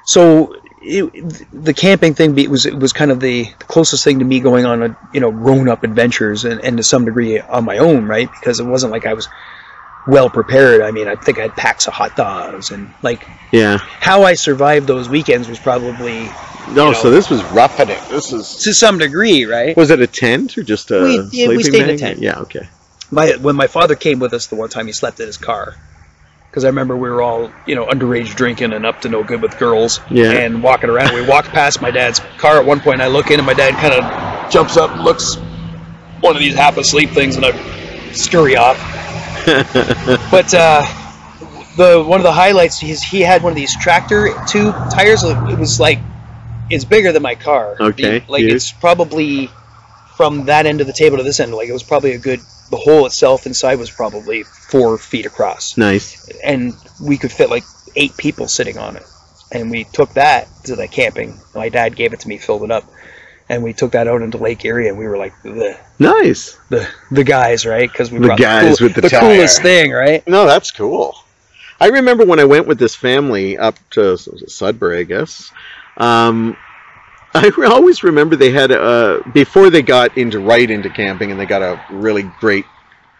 So 0.04 0.56
it, 0.82 1.46
the 1.54 1.74
camping 1.74 2.16
thing 2.16 2.34
be, 2.34 2.48
was 2.48 2.66
it 2.66 2.78
was 2.78 2.92
kind 2.92 3.12
of 3.12 3.20
the, 3.20 3.44
the 3.60 3.66
closest 3.66 4.04
thing 4.04 4.20
to 4.20 4.26
me 4.26 4.40
going 4.40 4.66
on 4.66 4.82
a 4.84 4.98
you 5.14 5.20
know 5.20 5.32
grown 5.32 5.70
up 5.70 5.84
adventures 5.84 6.44
and, 6.44 6.60
and 6.62 6.78
to 6.78 6.84
some 6.84 7.06
degree 7.06 7.40
on 7.40 7.64
my 7.64 7.78
own, 7.78 8.06
right? 8.08 8.30
Because 8.32 8.60
it 8.60 8.66
wasn't 8.66 8.92
like 8.92 9.06
I 9.06 9.14
was 9.14 9.30
well 10.08 10.30
prepared. 10.30 10.82
I 10.82 10.92
mean, 10.92 11.08
I 11.08 11.16
think 11.16 11.38
I 11.38 11.44
had 11.44 11.56
packs 11.56 11.88
of 11.88 11.94
hot 11.94 12.16
dogs 12.16 12.72
and 12.72 12.94
like 13.04 13.26
Yeah. 13.52 13.78
how 13.78 14.24
I 14.24 14.34
survived 14.34 14.88
those 14.88 15.08
weekends 15.08 15.48
was 15.48 15.60
probably 15.60 16.30
No, 16.74 16.90
You 16.90 16.96
so 16.96 17.10
this 17.10 17.30
was 17.30 17.44
roughing 17.46 17.90
it. 17.90 18.00
This 18.10 18.32
is. 18.34 18.56
to 18.64 18.74
some 18.74 18.98
degree, 18.98 19.46
right? 19.46 19.76
Was 19.78 19.90
it 19.90 20.00
a 20.02 20.08
tent 20.08 20.58
or 20.58 20.64
just 20.64 20.92
a 20.92 21.00
We- 21.02 21.30
yeah, 21.32 21.48
we 21.48 21.64
sleeping 21.64 21.72
stayed 21.74 21.90
in 21.90 21.90
a 21.96 21.98
tent. 21.98 22.20
Yeah. 22.20 22.40
Okay. 22.40 22.68
My 23.12 23.32
when 23.42 23.56
my 23.56 23.68
father 23.68 23.96
came 23.96 24.20
with 24.20 24.34
us 24.34 24.48
the 24.48 24.56
one 24.56 24.70
time, 24.70 24.86
he 24.88 24.94
slept 24.94 25.20
in 25.20 25.28
his 25.28 25.38
car. 25.38 25.76
Because 26.50 26.64
I 26.64 26.68
remember 26.70 26.96
we 26.98 27.10
were 27.10 27.22
all, 27.22 27.52
you 27.68 27.76
know, 27.76 27.86
underage 27.86 28.36
drinking 28.36 28.74
and 28.74 28.86
up 28.86 29.02
to 29.02 29.10
no 29.10 29.24
good 29.24 29.42
with 29.42 29.58
girls 29.60 30.00
Yeah. 30.10 30.32
and 30.32 30.64
walking 30.64 30.90
around. 30.90 31.14
We 31.14 31.22
walked 31.26 31.50
past 31.50 31.82
my 31.82 31.92
dad's 31.92 32.20
car 32.38 32.58
at 32.58 32.66
one 32.66 32.80
point, 32.80 32.96
and 32.96 33.04
I 33.04 33.08
look 33.08 33.30
in, 33.32 33.40
and 33.40 33.46
my 33.46 33.54
dad 33.54 33.74
kind 33.76 33.94
of 33.94 34.52
jumps 34.52 34.76
up 34.78 34.92
and 34.92 35.04
looks 35.04 35.36
one 36.22 36.36
of 36.36 36.40
these 36.42 36.56
half 36.56 36.78
asleep 36.78 37.12
things, 37.12 37.36
and 37.36 37.46
I 37.46 38.12
scurry 38.12 38.56
off. 38.56 38.78
But 40.32 40.54
uh, 40.54 40.82
the 41.78 42.04
one 42.06 42.20
of 42.20 42.24
the 42.24 42.32
highlights 42.32 42.82
is 42.84 43.02
he 43.04 43.22
had 43.22 43.44
one 43.44 43.52
of 43.52 43.56
these 43.56 43.76
tractor 43.78 44.30
tube 44.48 44.74
tires. 44.92 45.24
It 45.24 45.58
was 45.60 45.80
like 45.80 46.00
it's 46.70 46.86
bigger 46.86 47.12
than 47.12 47.22
my 47.22 47.36
car. 47.36 47.78
Okay, 47.80 48.24
like 48.28 48.42
huge. 48.42 48.54
it's 48.54 48.72
probably 48.72 49.50
from 50.16 50.46
that 50.46 50.66
end 50.66 50.82
of 50.82 50.88
the 50.88 50.94
table 50.94 51.18
to 51.18 51.24
this 51.24 51.40
end. 51.40 51.54
Like 51.54 51.70
it 51.70 51.74
was 51.74 51.84
probably 51.84 52.14
a 52.14 52.18
good. 52.20 52.40
The 52.70 52.78
hole 52.78 53.06
itself 53.06 53.46
inside 53.46 53.76
was 53.80 53.90
probably 53.90 54.44
four 54.44 54.98
feet 54.98 55.26
across, 55.26 55.78
Nice. 55.78 56.28
and 56.44 56.74
we 57.02 57.18
could 57.18 57.32
fit 57.32 57.50
like 57.50 57.64
eight 57.96 58.18
people 58.18 58.48
sitting 58.50 58.78
on 58.78 58.98
it. 58.98 59.04
And 59.54 59.72
we 59.72 59.86
took 59.86 60.14
that 60.16 60.50
to 60.66 60.76
the 60.76 60.90
camping. 60.90 61.40
My 61.56 61.70
dad 61.70 61.96
gave 61.96 62.12
it 62.12 62.20
to 62.22 62.28
me, 62.28 62.38
filled 62.38 62.64
it 62.64 62.72
up, 62.72 62.84
and 63.48 63.64
we 63.64 63.72
took 63.72 63.94
that 63.94 64.10
out 64.10 64.22
into 64.22 64.38
Lake 64.38 64.66
Erie, 64.66 64.90
and 64.90 64.98
we 64.98 65.08
were 65.08 65.18
like 65.18 65.32
the 65.44 65.80
Nice. 65.98 66.58
the, 66.70 66.86
the 67.10 67.24
guys, 67.24 67.66
right? 67.66 67.90
Because 67.90 68.12
we 68.12 68.20
The 68.20 68.26
brought 68.28 68.40
guys 68.40 68.82
with 68.82 68.96
the 68.96 69.02
the 69.02 69.10
coolest 69.10 69.62
thing, 69.62 69.92
right? 69.92 70.28
No, 70.28 70.46
that's 70.46 70.72
cool. 70.72 71.16
I 71.80 71.88
remember 71.88 72.26
when 72.26 72.42
I 72.42 72.44
went 72.46 72.68
with 72.68 72.80
this 72.80 72.96
family 72.96 73.58
up 73.58 73.76
to 73.92 74.18
Sudbury, 74.18 75.00
I 75.00 75.04
guess. 75.04 75.54
Um, 75.98 76.56
I 77.34 77.51
always 77.68 78.04
remember 78.04 78.36
they 78.36 78.51
had 78.51 78.72
uh 78.72 79.22
before 79.34 79.70
they 79.70 79.82
got 79.82 80.18
into 80.18 80.39
right 80.39 80.70
into 80.70 80.89
camping 80.89 81.32
and 81.32 81.39
they 81.39 81.46
got 81.46 81.62
a 81.62 81.84
really 81.92 82.24
great 82.39 82.66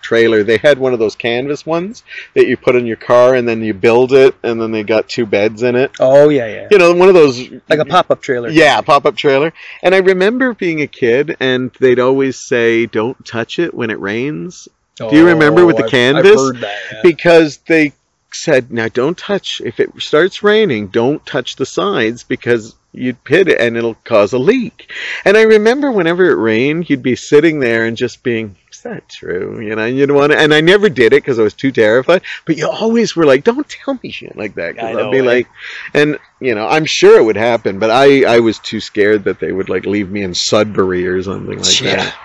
trailer. 0.02 0.44
They 0.44 0.58
had 0.58 0.78
one 0.80 0.94
of 0.94 1.00
those 1.00 1.16
canvas 1.16 1.66
ones 1.66 2.04
that 2.34 2.48
you 2.48 2.56
put 2.56 2.76
in 2.76 2.86
your 2.86 2.96
car 2.98 3.36
and 3.36 3.48
then 3.48 3.62
you 3.62 3.74
build 3.74 4.14
it 4.14 4.36
and 4.44 4.62
then 4.62 4.72
they 4.72 4.84
got 4.84 5.10
two 5.10 5.26
beds 5.26 5.64
in 5.64 5.76
it. 5.76 5.92
Oh 6.00 6.30
yeah, 6.30 6.48
yeah. 6.48 6.68
You 6.72 6.78
know, 6.78 6.94
one 6.94 7.10
of 7.10 7.14
those 7.16 7.50
Like 7.68 7.80
a 7.80 7.86
pop-up 7.86 8.22
trailer. 8.22 8.50
yeah, 8.50 8.80
pop 8.82 9.06
up 9.06 9.16
trailer. 9.18 9.52
And 9.84 9.94
I 9.94 9.98
remember 10.00 10.54
being 10.54 10.82
a 10.82 10.88
kid 10.88 11.36
and 11.40 11.72
they'd 11.80 12.00
always 12.00 12.38
say, 12.40 12.86
"Don't 12.86 13.24
touch 13.26 13.60
it 13.60 13.74
when 13.74 13.90
it 13.90 14.00
rains." 14.00 14.68
Do 14.96 15.10
you 15.12 15.28
remember 15.28 15.64
with 15.66 15.78
the 15.78 15.84
I've, 15.84 15.92
canvas? 15.92 16.32
I've 16.32 16.38
heard 16.40 16.58
that. 16.62 16.80
yeah. 16.92 17.02
because 17.04 17.58
they 17.68 17.94
said, 18.32 18.72
"Now 18.72 18.88
don't 18.88 19.18
touch. 19.18 19.62
If 19.64 19.80
it 19.80 19.92
starts 20.00 20.44
raining, 20.44 20.88
don't 20.88 21.26
touch 21.26 21.56
the 21.56 21.66
sides 21.66 22.24
because 22.24 22.76
you'd 22.94 23.18
hit 23.28 23.48
it 23.48 23.60
and 23.60 23.78
it'll 23.78 23.96
cause 24.04 24.34
a 24.34 24.38
leak." 24.38 24.92
And 25.26 25.38
I 25.38 25.44
remember 25.44 25.92
whenever 25.92 26.26
it 26.30 26.36
rained, 26.36 26.90
you'd 26.90 27.04
be 27.04 27.16
sitting 27.16 27.60
there 27.60 27.86
and 27.86 27.96
just 27.96 28.24
being, 28.24 28.56
"Is 28.72 28.82
that 28.82 29.10
true?" 29.10 29.60
You 29.60 29.76
know, 29.76 29.84
and 29.84 29.98
you'd 29.98 30.12
want 30.12 30.32
to. 30.32 30.38
And 30.38 30.54
I 30.54 30.62
never 30.62 30.90
did 30.90 31.14
it 31.14 31.24
because 31.24 31.40
I 31.40 31.44
was 31.44 31.54
too 31.54 31.72
terrified. 31.72 32.22
But 32.46 32.58
you 32.58 32.68
always 32.70 33.16
were 33.16 33.26
like, 33.26 33.44
"Don't 33.44 33.68
tell 33.70 34.00
me 34.04 34.12
shit 34.12 34.36
like 34.36 34.56
that," 34.56 34.70
I 34.70 34.72
because 34.74 34.98
I'd 34.98 35.12
be 35.12 35.22
like, 35.22 35.48
and 35.94 36.20
you 36.40 36.56
know, 36.56 36.68
I'm 36.68 36.86
sure 36.86 37.18
it 37.18 37.24
would 37.24 37.38
happen, 37.38 37.80
but 37.80 37.90
I 37.90 38.24
I 38.24 38.40
was 38.40 38.60
too 38.60 38.80
scared 38.80 39.24
that 39.26 39.40
they 39.40 39.52
would 39.52 39.70
like 39.70 39.86
leave 39.86 40.10
me 40.10 40.22
in 40.24 40.34
Sudbury 40.34 41.08
or 41.08 41.22
something 41.24 41.60
like 41.60 41.82
yeah. 41.82 41.96
that. 41.96 42.18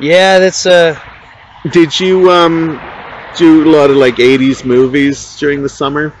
Yeah, 0.00 0.38
that's 0.38 0.66
uh. 0.66 0.98
Did 1.72 1.98
you 1.98 2.30
um 2.30 2.80
do 3.38 3.64
a 3.68 3.70
lot 3.70 3.90
of 3.90 3.96
like 3.96 4.16
80s 4.16 4.64
movies 4.64 5.36
during 5.38 5.62
the 5.62 5.68
summer? 5.68 6.12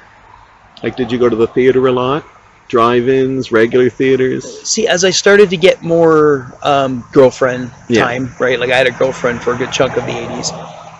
Like 0.82 0.96
did 0.96 1.10
you 1.12 1.18
go 1.18 1.28
to 1.28 1.36
the 1.36 1.46
theater 1.46 1.86
a 1.88 1.92
lot? 1.92 2.24
Drive-ins, 2.68 3.50
regular 3.50 3.88
theaters? 3.90 4.68
See, 4.68 4.86
as 4.86 5.02
I 5.04 5.10
started 5.10 5.50
to 5.50 5.56
get 5.56 5.82
more 5.82 6.52
um, 6.62 7.04
girlfriend 7.12 7.70
Yeah. 7.88 8.04
time, 8.04 8.30
right? 8.38 8.60
Like 8.60 8.70
I 8.70 8.76
had 8.76 8.86
a 8.86 8.90
girlfriend 8.92 9.42
for 9.42 9.54
a 9.54 9.56
good 9.56 9.72
chunk 9.72 9.96
of 9.96 10.04
the 10.04 10.12
'80s, 10.12 10.52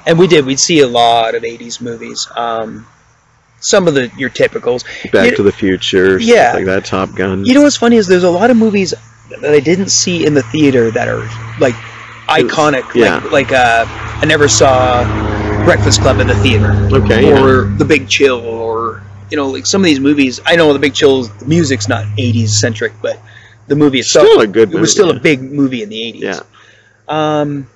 and 0.06 0.18
we 0.18 0.26
did. 0.26 0.46
We'd 0.46 0.58
see 0.58 0.80
a 0.80 0.88
lot 0.88 1.34
of 1.34 1.42
'80s 1.44 1.80
movies. 1.82 2.26
Um, 2.36 2.86
some 3.60 3.86
of 3.86 3.92
the 3.94 4.10
your 4.16 4.30
typicals. 4.30 4.84
Back 5.12 5.30
You- 5.30 5.36
to 5.36 5.42
the 5.42 5.52
Future, 5.52 6.18
Yeah. 6.18 6.52
like 6.54 6.64
that, 6.64 6.84
Top 6.86 7.14
Gun. 7.14 7.44
You 7.44 7.52
know 7.54 7.62
what's 7.62 7.76
funny 7.76 7.96
is 7.96 8.06
there's 8.06 8.24
a 8.24 8.30
lot 8.30 8.50
of 8.50 8.56
movies 8.56 8.94
that 9.42 9.52
I 9.52 9.60
didn't 9.60 9.90
see 9.90 10.24
in 10.24 10.32
the 10.32 10.42
theater 10.42 10.90
that 10.92 11.06
are 11.06 11.28
like 11.60 11.74
iconic. 12.28 12.94
Yeah. 12.94 13.16
Like 13.16 13.32
like 13.32 13.52
uh, 13.52 13.84
I 13.86 14.24
never 14.24 14.48
saw 14.48 15.04
Breakfast 15.68 16.00
Club 16.00 16.18
in 16.18 16.26
the 16.28 16.34
theater. 16.36 16.72
okay, 16.96 17.28
yeah. 17.28 17.44
or 17.44 17.64
The 17.64 17.84
Big 17.84 18.08
Chill, 18.08 18.40
or 18.40 19.02
you 19.30 19.36
know, 19.36 19.48
like 19.50 19.66
some 19.66 19.82
of 19.82 19.84
these 19.84 20.00
movies. 20.00 20.40
I 20.46 20.56
know 20.56 20.72
The 20.72 20.78
Big 20.78 20.94
Chill's 20.94 21.28
the 21.36 21.44
music's 21.44 21.88
not 21.88 22.06
'80s 22.16 22.48
centric, 22.48 22.94
but 23.02 23.20
the 23.66 23.76
movie 23.76 23.98
itself, 23.98 24.26
Still 24.26 24.40
a 24.40 24.46
good 24.46 24.72
it 24.72 24.80
was 24.80 24.90
still 24.90 25.10
yeah. 25.10 25.16
a 25.16 25.20
big 25.20 25.42
movie 25.42 25.82
in 25.82 25.90
the 25.90 26.12
'80s. 26.14 26.20
Yeah. 26.22 26.40
Um. 27.06 27.68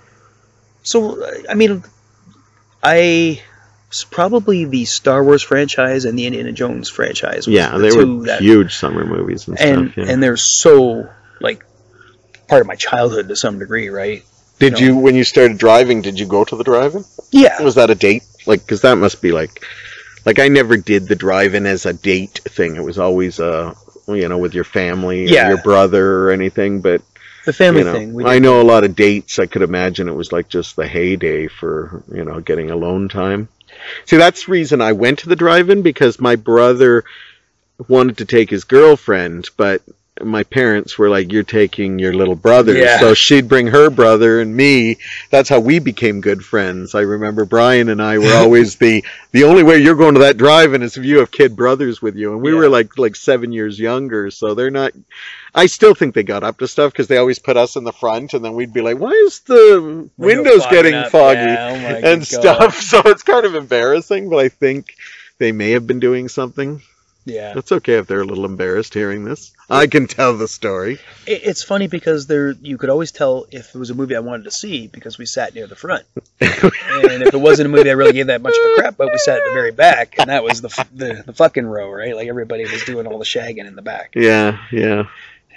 So 0.85 1.23
I 1.47 1.53
mean, 1.53 1.85
I 2.83 3.43
probably 4.11 4.65
the 4.65 4.87
Star 4.87 5.23
Wars 5.23 5.43
franchise 5.43 6.07
and 6.07 6.19
the 6.19 6.25
Indiana 6.25 6.53
Jones 6.53 6.89
franchise. 6.89 7.47
Yeah, 7.47 7.77
the 7.77 7.79
they 7.79 7.95
were 7.95 8.25
that- 8.25 8.41
huge 8.41 8.75
summer 8.75 9.05
movies 9.05 9.49
and, 9.49 9.61
and 9.61 9.93
stuff. 9.93 10.07
Yeah. 10.07 10.13
and 10.15 10.23
they're 10.23 10.39
so 10.39 11.11
like 11.43 11.63
part 12.49 12.63
of 12.63 12.67
my 12.67 12.77
childhood 12.77 13.29
to 13.29 13.37
some 13.37 13.59
degree, 13.59 13.91
right? 13.91 14.25
Did 14.71 14.81
you 14.81 14.87
you, 14.89 14.97
when 14.99 15.15
you 15.15 15.25
started 15.25 15.59
driving, 15.59 16.03
did 16.03 16.19
you 16.19 16.27
go 16.27 16.45
to 16.45 16.57
the 16.57 16.65
drive-in? 16.65 17.05
Yeah. 17.31 17.61
Was 17.63 17.75
that 17.77 17.91
a 17.91 17.95
date? 17.95 18.25
Like, 18.47 18.61
because 18.61 18.81
that 18.83 18.97
must 18.97 19.21
be 19.23 19.33
like, 19.33 19.65
like 20.25 20.39
I 20.39 20.49
never 20.49 20.77
did 20.77 21.09
the 21.09 21.17
drive-in 21.17 21.67
as 21.67 21.87
a 21.87 21.93
date 21.93 22.41
thing. 22.45 22.77
It 22.77 22.83
was 22.83 22.99
always, 22.99 23.39
uh, 23.41 23.75
you 24.09 24.29
know, 24.29 24.39
with 24.39 24.55
your 24.55 24.65
family, 24.65 25.27
Yeah. 25.29 25.47
or 25.47 25.49
your 25.51 25.63
brother 25.63 26.25
or 26.25 26.31
anything. 26.31 26.81
But 26.81 27.03
The 27.45 27.53
family 27.53 27.81
you 27.81 27.85
know, 27.87 27.93
thing. 27.93 28.27
I 28.27 28.39
know 28.39 28.61
a 28.61 28.65
lot 28.65 28.85
of 28.85 28.95
dates. 28.97 29.39
I 29.39 29.47
could 29.47 29.63
imagine 29.63 30.09
it 30.09 30.15
was 30.15 30.33
like 30.33 30.49
just 30.49 30.77
the 30.77 30.87
heyday 30.87 31.49
for 31.49 32.03
you 32.13 32.25
know 32.25 32.41
getting 32.41 32.71
alone 32.71 33.09
time. 33.09 33.49
See, 34.07 34.17
that's 34.17 34.45
the 34.47 34.53
reason 34.53 34.81
I 34.81 34.93
went 34.93 35.21
to 35.21 35.29
the 35.29 35.37
drive-in 35.37 35.83
because 35.83 36.21
my 36.21 36.37
brother 36.37 37.05
wanted 37.89 38.19
to 38.19 38.25
take 38.25 38.51
his 38.51 38.65
girlfriend, 38.65 39.49
but 39.57 39.83
my 40.21 40.43
parents 40.43 40.99
were 40.99 41.09
like, 41.09 41.33
"You're 41.33 41.43
taking 41.43 41.99
your 41.99 42.13
little 42.13 42.35
brother," 42.35 42.77
Yeah. 42.77 43.01
so 43.01 43.15
she'd 43.15 43.49
bring 43.49 43.69
her 43.69 43.89
brother 43.89 44.41
and 44.41 44.55
me. 44.55 44.99
That's 45.31 45.49
how 45.49 45.59
we 45.61 45.79
became 45.79 46.21
good 46.21 46.45
friends. 46.45 46.95
I 46.95 47.01
remember 47.01 47.47
Brian 47.47 47.89
and 47.89 48.01
I 48.03 48.19
were 48.19 48.33
always 48.35 48.77
the 48.77 49.03
the 49.33 49.45
only 49.45 49.63
way 49.63 49.79
you're 49.79 49.95
going 49.95 50.15
to 50.15 50.21
that 50.21 50.37
drive-in 50.37 50.83
is 50.83 50.99
if 50.99 51.05
you 51.05 51.19
have 51.21 51.31
kid 51.31 51.57
brothers 51.57 52.03
with 52.03 52.15
you, 52.15 52.33
and 52.33 52.43
we 52.43 52.51
Yeah. 52.53 52.59
were 52.59 52.69
like 52.69 52.99
like 52.99 53.17
seven 53.17 53.53
years 53.53 53.79
younger, 53.81 54.31
so 54.31 54.53
they're 54.55 54.71
not. 54.71 54.93
I 55.55 55.67
still 55.67 55.95
think 55.95 56.15
they 56.15 56.23
got 56.23 56.45
up 56.45 56.59
to 56.59 56.69
stuff 56.69 56.93
because 56.93 57.09
they 57.09 57.17
always 57.17 57.39
put 57.39 57.57
us 57.57 57.77
in 57.77 57.85
the 57.85 57.93
front, 57.93 58.35
and 58.35 58.45
then 58.45 58.53
we'd 58.53 58.73
be 58.75 58.83
like, 58.83 58.99
"Why 58.99 59.11
is 59.13 59.41
the 59.41 60.09
windows 60.19 60.67
getting 60.71 60.95
up. 60.95 61.11
foggy?" 61.11 61.41
Yeah, 61.41 61.71
oh 61.71 61.97
and 62.07 62.21
God. 62.21 62.27
stuff. 62.27 62.81
So 62.83 63.01
it's 63.07 63.23
kind 63.23 63.47
of 63.47 63.55
embarrassing, 63.55 64.29
but 64.29 64.37
I 64.37 64.51
think 64.51 64.95
they 65.39 65.53
may 65.53 65.71
have 65.71 65.87
been 65.87 66.01
doing 66.01 66.29
something. 66.29 66.83
Yeah. 67.25 67.55
That's 67.55 67.71
okay 67.73 67.95
if 67.95 68.07
they're 68.07 68.21
a 68.21 68.25
little 68.25 68.45
embarrassed 68.45 68.95
hearing 68.95 69.25
this. 69.25 69.53
I 69.71 69.87
can 69.87 70.07
tell 70.07 70.37
the 70.37 70.49
story. 70.49 70.95
It, 71.27 71.43
it's 71.45 71.63
funny 71.63 71.87
because 71.87 72.27
there 72.27 72.51
you 72.51 72.77
could 72.79 72.91
always 72.91 73.13
tell 73.13 73.47
if 73.51 73.75
it 73.75 73.79
was 73.79 73.91
a 73.91 73.95
movie 73.95 74.17
I 74.17 74.21
wanted 74.21 74.45
to 74.45 74.51
see 74.51 74.87
because 74.89 75.19
we 75.19 75.27
sat 75.27 75.55
near 75.55 75.67
the 75.67 75.77
front, 75.77 76.05
and 76.41 77.23
if 77.23 77.33
it 77.35 77.41
wasn't 77.41 77.67
a 77.67 77.69
movie 77.69 77.91
I 77.91 77.95
really 77.95 78.13
gave 78.13 78.27
that 78.27 78.43
much 78.43 78.55
of 78.57 78.73
a 78.73 78.75
crap, 78.81 78.97
but 78.97 79.11
we 79.13 79.19
sat 79.19 79.37
at 79.39 79.45
the 79.47 79.53
very 79.55 79.71
back, 79.73 80.17
and 80.19 80.29
that 80.31 80.43
was 80.45 80.61
the 80.61 80.69
the, 80.93 81.23
the 81.27 81.33
fucking 81.33 81.65
row, 81.67 81.91
right? 81.91 82.15
Like 82.17 82.29
everybody 82.29 82.65
was 82.65 82.85
doing 82.85 83.07
all 83.07 83.19
the 83.19 83.25
shagging 83.25 83.67
in 83.67 83.77
the 83.77 83.83
back, 83.83 84.13
Yeah, 84.15 84.59
yeah. 84.73 85.05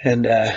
and 0.04 0.26
uh, 0.26 0.52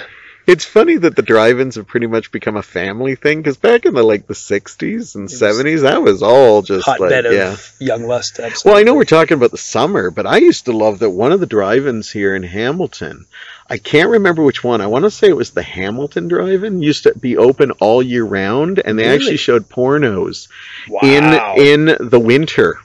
It's 0.49 0.65
funny 0.65 0.97
that 0.97 1.15
the 1.15 1.21
drive-ins 1.21 1.75
have 1.75 1.85
pretty 1.85 2.07
much 2.07 2.31
become 2.31 2.57
a 2.57 2.63
family 2.63 3.13
thing 3.13 3.37
because 3.37 3.57
back 3.57 3.85
in 3.85 3.93
the 3.93 4.01
like 4.01 4.25
the 4.25 4.33
'60s 4.33 5.15
and 5.15 5.27
'70s, 5.27 5.83
that 5.83 6.01
was 6.01 6.23
all 6.23 6.63
just 6.63 6.87
like 6.87 6.99
hotbed 6.99 7.27
of 7.27 7.33
yeah. 7.33 7.55
young 7.79 8.07
lust. 8.07 8.39
Absolutely. 8.39 8.69
Well, 8.71 8.79
I 8.79 8.83
know 8.83 8.95
we're 8.95 9.03
talking 9.05 9.37
about 9.37 9.51
the 9.51 9.59
summer, 9.59 10.09
but 10.09 10.25
I 10.25 10.37
used 10.37 10.65
to 10.65 10.71
love 10.71 10.99
that 10.99 11.11
one 11.11 11.31
of 11.31 11.39
the 11.39 11.45
drive-ins 11.45 12.09
here 12.09 12.35
in 12.35 12.41
Hamilton. 12.41 13.27
I 13.69 13.77
can't 13.77 14.09
remember 14.09 14.41
which 14.41 14.63
one. 14.63 14.81
I 14.81 14.87
want 14.87 15.05
to 15.05 15.11
say 15.11 15.27
it 15.27 15.37
was 15.37 15.51
the 15.51 15.61
Hamilton 15.61 16.27
Drive-In. 16.27 16.81
Used 16.81 17.03
to 17.03 17.13
be 17.13 17.37
open 17.37 17.69
all 17.73 18.01
year 18.01 18.25
round, 18.25 18.81
and 18.83 18.97
they 18.97 19.03
Really? 19.03 19.15
actually 19.15 19.37
showed 19.37 19.69
pornos 19.69 20.47
wow. 20.87 20.99
in 21.03 21.85
in 21.87 22.09
the 22.09 22.19
winter. 22.19 22.79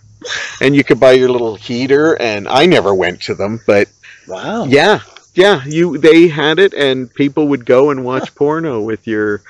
And 0.61 0.77
you 0.77 0.85
could 0.85 1.01
buy 1.01 1.13
your 1.13 1.31
little 1.31 1.55
heater, 1.55 2.13
and 2.21 2.47
I 2.47 2.67
never 2.67 2.95
went 2.95 3.23
to 3.23 3.35
them, 3.35 3.61
but 3.67 3.89
wow. 4.27 4.65
yeah, 4.65 5.01
yeah, 5.35 5.65
you 5.67 5.99
they 5.99 6.29
had 6.29 6.59
it, 6.59 6.75
and 6.75 7.13
people 7.13 7.49
would 7.49 7.65
go 7.67 7.91
and 7.91 8.05
watch 8.05 8.35
porno 8.37 8.81
with 8.81 9.07
your 9.07 9.43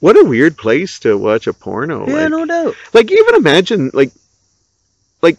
What 0.00 0.16
a 0.16 0.24
weird 0.24 0.56
place 0.56 0.98
to 1.00 1.16
watch 1.18 1.46
a 1.46 1.52
porno. 1.52 2.06
Yeah, 2.06 2.14
like, 2.14 2.30
no 2.30 2.44
doubt. 2.46 2.74
like 2.92 3.10
even 3.10 3.34
imagine 3.34 3.90
like 3.94 4.12
like 5.22 5.36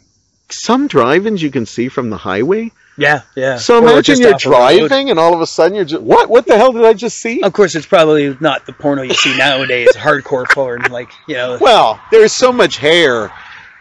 some 0.50 0.88
drive-ins 0.88 1.42
you 1.42 1.50
can 1.52 1.66
see 1.66 1.88
from 1.90 2.10
the 2.10 2.18
highway. 2.18 2.72
Yeah, 2.98 3.22
yeah. 3.36 3.56
So 3.58 3.78
Or 3.84 3.90
imagine 3.90 4.20
you're 4.20 4.36
off 4.36 4.46
a 4.46 4.50
road. 4.50 4.58
driving 4.80 5.10
and 5.10 5.18
all 5.18 5.34
of 5.34 5.40
a 5.42 5.48
sudden 5.48 5.76
you're 5.76 5.86
just 5.86 6.04
what? 6.04 6.30
What 6.30 6.46
the 6.46 6.58
hell 6.58 6.74
did 6.74 6.84
I 6.84 6.94
just 6.94 7.18
see? 7.20 7.42
Of 7.42 7.54
course, 7.54 7.74
it's 7.74 7.86
probably 7.86 8.36
not 8.42 8.66
the 8.66 8.74
porno 8.74 9.02
you 9.02 9.14
see 9.14 9.36
nowadays. 9.38 9.90
hardcore 9.96 10.46
porn, 10.50 10.82
like 10.92 11.10
you 11.28 11.36
know. 11.36 11.58
Well, 11.60 12.00
there's 12.12 12.34
so 12.34 12.52
much 12.52 12.78
hair. 12.78 13.32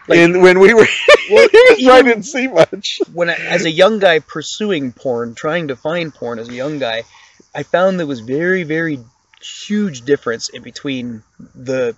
Like- 0.07 0.19
in 0.19 0.41
when 0.41 0.59
we 0.59 0.73
were, 0.73 0.87
Well, 1.31 1.47
I 1.53 1.75
even- 1.77 2.05
didn't 2.05 2.23
see 2.23 2.47
much. 2.47 2.99
when 3.13 3.29
I, 3.29 3.33
as 3.35 3.65
a 3.65 3.71
young 3.71 3.99
guy 3.99 4.19
pursuing 4.19 4.91
porn, 4.91 5.35
trying 5.35 5.67
to 5.69 5.75
find 5.75 6.13
porn 6.13 6.39
as 6.39 6.49
a 6.49 6.53
young 6.53 6.79
guy, 6.79 7.03
I 7.55 7.63
found 7.63 7.99
there 7.99 8.07
was 8.07 8.19
very, 8.21 8.63
very 8.63 8.99
huge 9.41 10.01
difference 10.03 10.49
in 10.49 10.61
between 10.63 11.23
the 11.55 11.95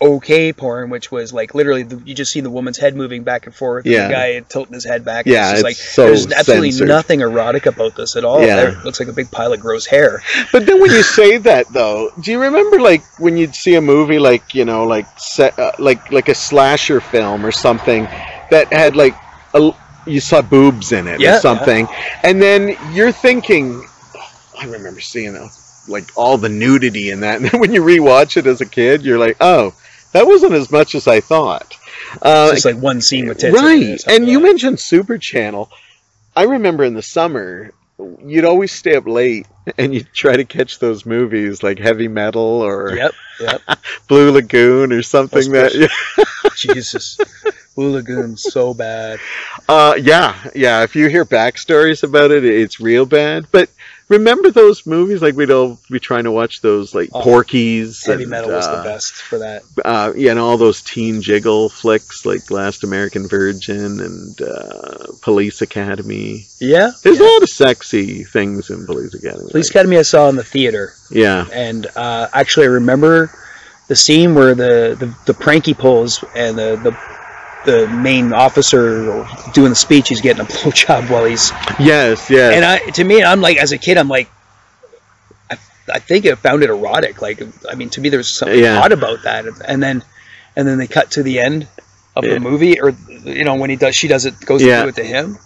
okay 0.00 0.52
porn, 0.52 0.90
which 0.90 1.10
was 1.10 1.32
like 1.32 1.54
literally 1.54 1.82
the, 1.82 1.96
you 2.04 2.14
just 2.14 2.32
see 2.32 2.40
the 2.40 2.50
woman's 2.50 2.78
head 2.78 2.94
moving 2.96 3.22
back 3.22 3.46
and 3.46 3.54
forth, 3.54 3.84
and 3.84 3.92
Yeah. 3.94 4.08
the 4.08 4.12
guy 4.12 4.40
tilting 4.48 4.74
his 4.74 4.84
head 4.84 5.04
back. 5.04 5.26
Yeah, 5.26 5.50
it's, 5.50 5.60
it's 5.60 5.62
like 5.64 5.76
so 5.76 6.06
there's 6.06 6.30
absolutely 6.32 6.70
censored. 6.70 6.88
nothing 6.88 7.20
erotic 7.20 7.66
about 7.66 7.96
this 7.96 8.16
at 8.16 8.24
all. 8.24 8.40
Yeah. 8.44 8.68
It 8.78 8.84
looks 8.84 9.00
like 9.00 9.08
a 9.08 9.12
big 9.12 9.30
pile 9.30 9.52
of 9.52 9.60
gross 9.60 9.86
hair. 9.86 10.22
But 10.52 10.66
then 10.66 10.80
when 10.80 10.90
you 10.90 11.02
say 11.02 11.36
that 11.38 11.68
though, 11.72 12.10
do 12.20 12.30
you 12.32 12.40
remember 12.40 12.80
like 12.80 13.02
when 13.20 13.36
you'd 13.36 13.54
see 13.54 13.74
a 13.74 13.80
movie 13.80 14.18
like 14.18 14.54
you 14.54 14.64
know 14.64 14.84
like 14.84 15.06
se- 15.18 15.52
uh, 15.58 15.72
like 15.78 16.10
like 16.12 16.28
a 16.28 16.34
slasher 16.34 17.00
film 17.00 17.44
or 17.44 17.52
something 17.52 18.04
that 18.50 18.72
had 18.72 18.96
like 18.96 19.14
a, 19.54 19.72
you 20.06 20.20
saw 20.20 20.40
boobs 20.42 20.92
in 20.92 21.06
it 21.06 21.20
Yeah, 21.20 21.36
or 21.36 21.40
something, 21.40 21.86
and 22.22 22.40
then 22.40 22.76
you're 22.92 23.12
thinking, 23.12 23.84
I 24.58 24.64
remember 24.66 25.00
seeing 25.00 25.32
that, 25.34 25.50
like 25.88 26.04
all 26.16 26.36
the 26.38 26.48
nudity 26.48 27.10
in 27.10 27.20
that, 27.20 27.36
and 27.40 27.46
then 27.50 27.60
when 27.60 27.72
you 27.72 27.82
rewatch 27.82 28.36
it 28.36 28.46
as 28.46 28.60
a 28.60 28.66
kid, 28.66 29.02
you're 29.02 29.18
like, 29.18 29.36
oh, 29.40 29.74
that 30.12 30.26
wasn't 30.26 30.52
as 30.52 30.70
much 30.70 30.94
as 30.94 31.06
I 31.08 31.20
thought. 31.20 31.76
Uh, 32.22 32.50
It's 32.52 32.62
just 32.62 32.74
like 32.74 32.82
one 32.82 33.00
scene 33.00 33.28
with 33.28 33.38
tits. 33.38 33.56
in 33.56 33.64
it 33.64 33.64
or 33.64 33.68
right 33.68 34.06
and 34.08 34.26
you 34.28 34.40
mentioned 34.40 34.80
super 34.80 35.16
channel 35.18 35.70
i 36.34 36.42
remember 36.44 36.82
in 36.82 36.94
the 36.94 37.02
summer 37.02 37.70
you'd 38.24 38.44
always 38.46 38.72
stay 38.72 38.96
up 38.96 39.06
late 39.06 39.46
and 39.78 39.94
you'd 39.94 40.12
try 40.12 40.34
to 40.34 40.44
catch 40.44 40.78
those 40.80 41.04
movies 41.06 41.62
like 41.62 41.78
heavy 41.78 42.08
metal 42.08 42.40
or 42.42 42.96
Yep, 42.96 43.12
yep. 43.40 43.60
blue 44.08 44.32
lagoon 44.32 44.92
or 44.92 45.02
something 45.02 45.52
that 45.52 45.70
Jesus, 46.56 47.18
Blue 47.76 47.92
Lagoon 47.92 48.36
so 48.36 48.74
bad. 48.74 49.20
uh 49.68 49.94
yeah 50.00 50.34
yeah 50.54 50.82
if 50.82 50.96
you 50.96 51.08
hear 51.08 51.24
backstories 51.24 52.02
about 52.02 52.30
it 52.32 52.44
it's 52.44 52.80
real 52.80 53.06
bad 53.06 53.46
but 53.52 53.68
remember 54.10 54.50
those 54.50 54.84
movies 54.84 55.22
like 55.22 55.34
we'd 55.36 55.50
all 55.50 55.78
be 55.88 55.98
trying 55.98 56.24
to 56.24 56.30
watch 56.32 56.60
those 56.60 56.94
like 56.94 57.08
Oh, 57.14 57.22
Porky's 57.22 58.04
Heavy 58.04 58.24
and, 58.24 58.30
metal 58.30 58.50
was 58.50 58.66
the 58.66 58.72
uh, 58.72 58.82
best 58.84 59.14
for 59.14 59.38
that. 59.38 59.62
uh, 59.84 60.12
yeah, 60.14 60.32
and 60.32 60.38
all 60.40 60.58
those 60.58 60.82
teen 60.82 61.22
jiggle 61.22 61.70
flicks 61.70 62.26
like 62.26 62.50
Last 62.50 62.84
American 62.84 63.26
Virgin 63.28 64.00
and 64.00 64.42
uh, 64.42 65.06
Police 65.22 65.62
Academy. 65.62 66.44
Yeah, 66.58 66.90
There's 67.02 67.18
yeah. 67.20 67.26
a 67.26 67.30
lot 67.32 67.42
of 67.42 67.48
sexy 67.48 68.24
things 68.24 68.68
in 68.68 68.84
Police 68.84 69.14
Academy. 69.14 69.48
Police 69.50 69.68
like- 69.68 69.70
Academy 69.70 69.96
I 69.98 70.02
saw 70.02 70.28
in 70.28 70.36
the 70.36 70.44
theater, 70.44 70.92
Yeah. 71.10 71.46
and 71.52 71.86
uh, 71.96 72.28
actually 72.34 72.66
I 72.66 72.70
remember 72.70 73.30
the 73.88 73.96
scene 73.96 74.34
where 74.34 74.54
the, 74.54 74.96
the, 74.98 75.14
the 75.32 75.34
pranky 75.34 75.74
pulls 75.74 76.22
and 76.36 76.58
the, 76.58 76.76
the 76.82 76.92
the 77.66 77.86
main 77.88 78.32
officer 78.32 79.26
doing 79.52 79.70
the 79.70 79.76
speech, 79.76 80.08
he's 80.08 80.20
getting 80.20 80.40
a 80.40 80.44
blowjob 80.48 81.10
while 81.10 81.24
he's 81.24 81.50
Yes, 81.78 82.30
yes. 82.30 82.54
and 82.54 82.64
I 82.64 82.78
to 82.92 83.04
me 83.04 83.22
I'm 83.22 83.40
like 83.40 83.56
as 83.58 83.72
a 83.72 83.78
kid 83.78 83.98
I'm 83.98 84.08
like 84.08 84.30
I, 85.50 85.58
I 85.92 85.98
think 85.98 86.26
I 86.26 86.34
found 86.36 86.62
it 86.62 86.70
erotic. 86.70 87.20
Like 87.20 87.42
I 87.70 87.74
mean 87.74 87.90
to 87.90 88.00
me 88.00 88.08
there's 88.08 88.32
something 88.32 88.58
Yeah. 88.58 88.80
odd 88.80 88.92
about 88.92 89.22
that, 89.24 89.44
and 89.66 89.82
then 89.82 90.02
and 90.56 90.66
then 90.66 90.78
they 90.78 90.86
cut 90.86 91.12
to 91.12 91.22
the 91.22 91.38
end 91.40 91.66
of 92.16 92.24
Yeah. 92.24 92.34
the 92.34 92.40
movie, 92.40 92.80
or 92.80 92.90
you 93.24 93.44
know 93.44 93.54
when 93.56 93.70
he 93.70 93.76
does 93.76 93.94
she 93.94 94.08
does 94.08 94.24
it 94.26 94.40
goes 94.40 94.62
Yeah. 94.62 94.76
to 94.78 94.82
do 94.84 94.88
it 94.88 94.94
to 94.96 95.04
him, 95.04 95.38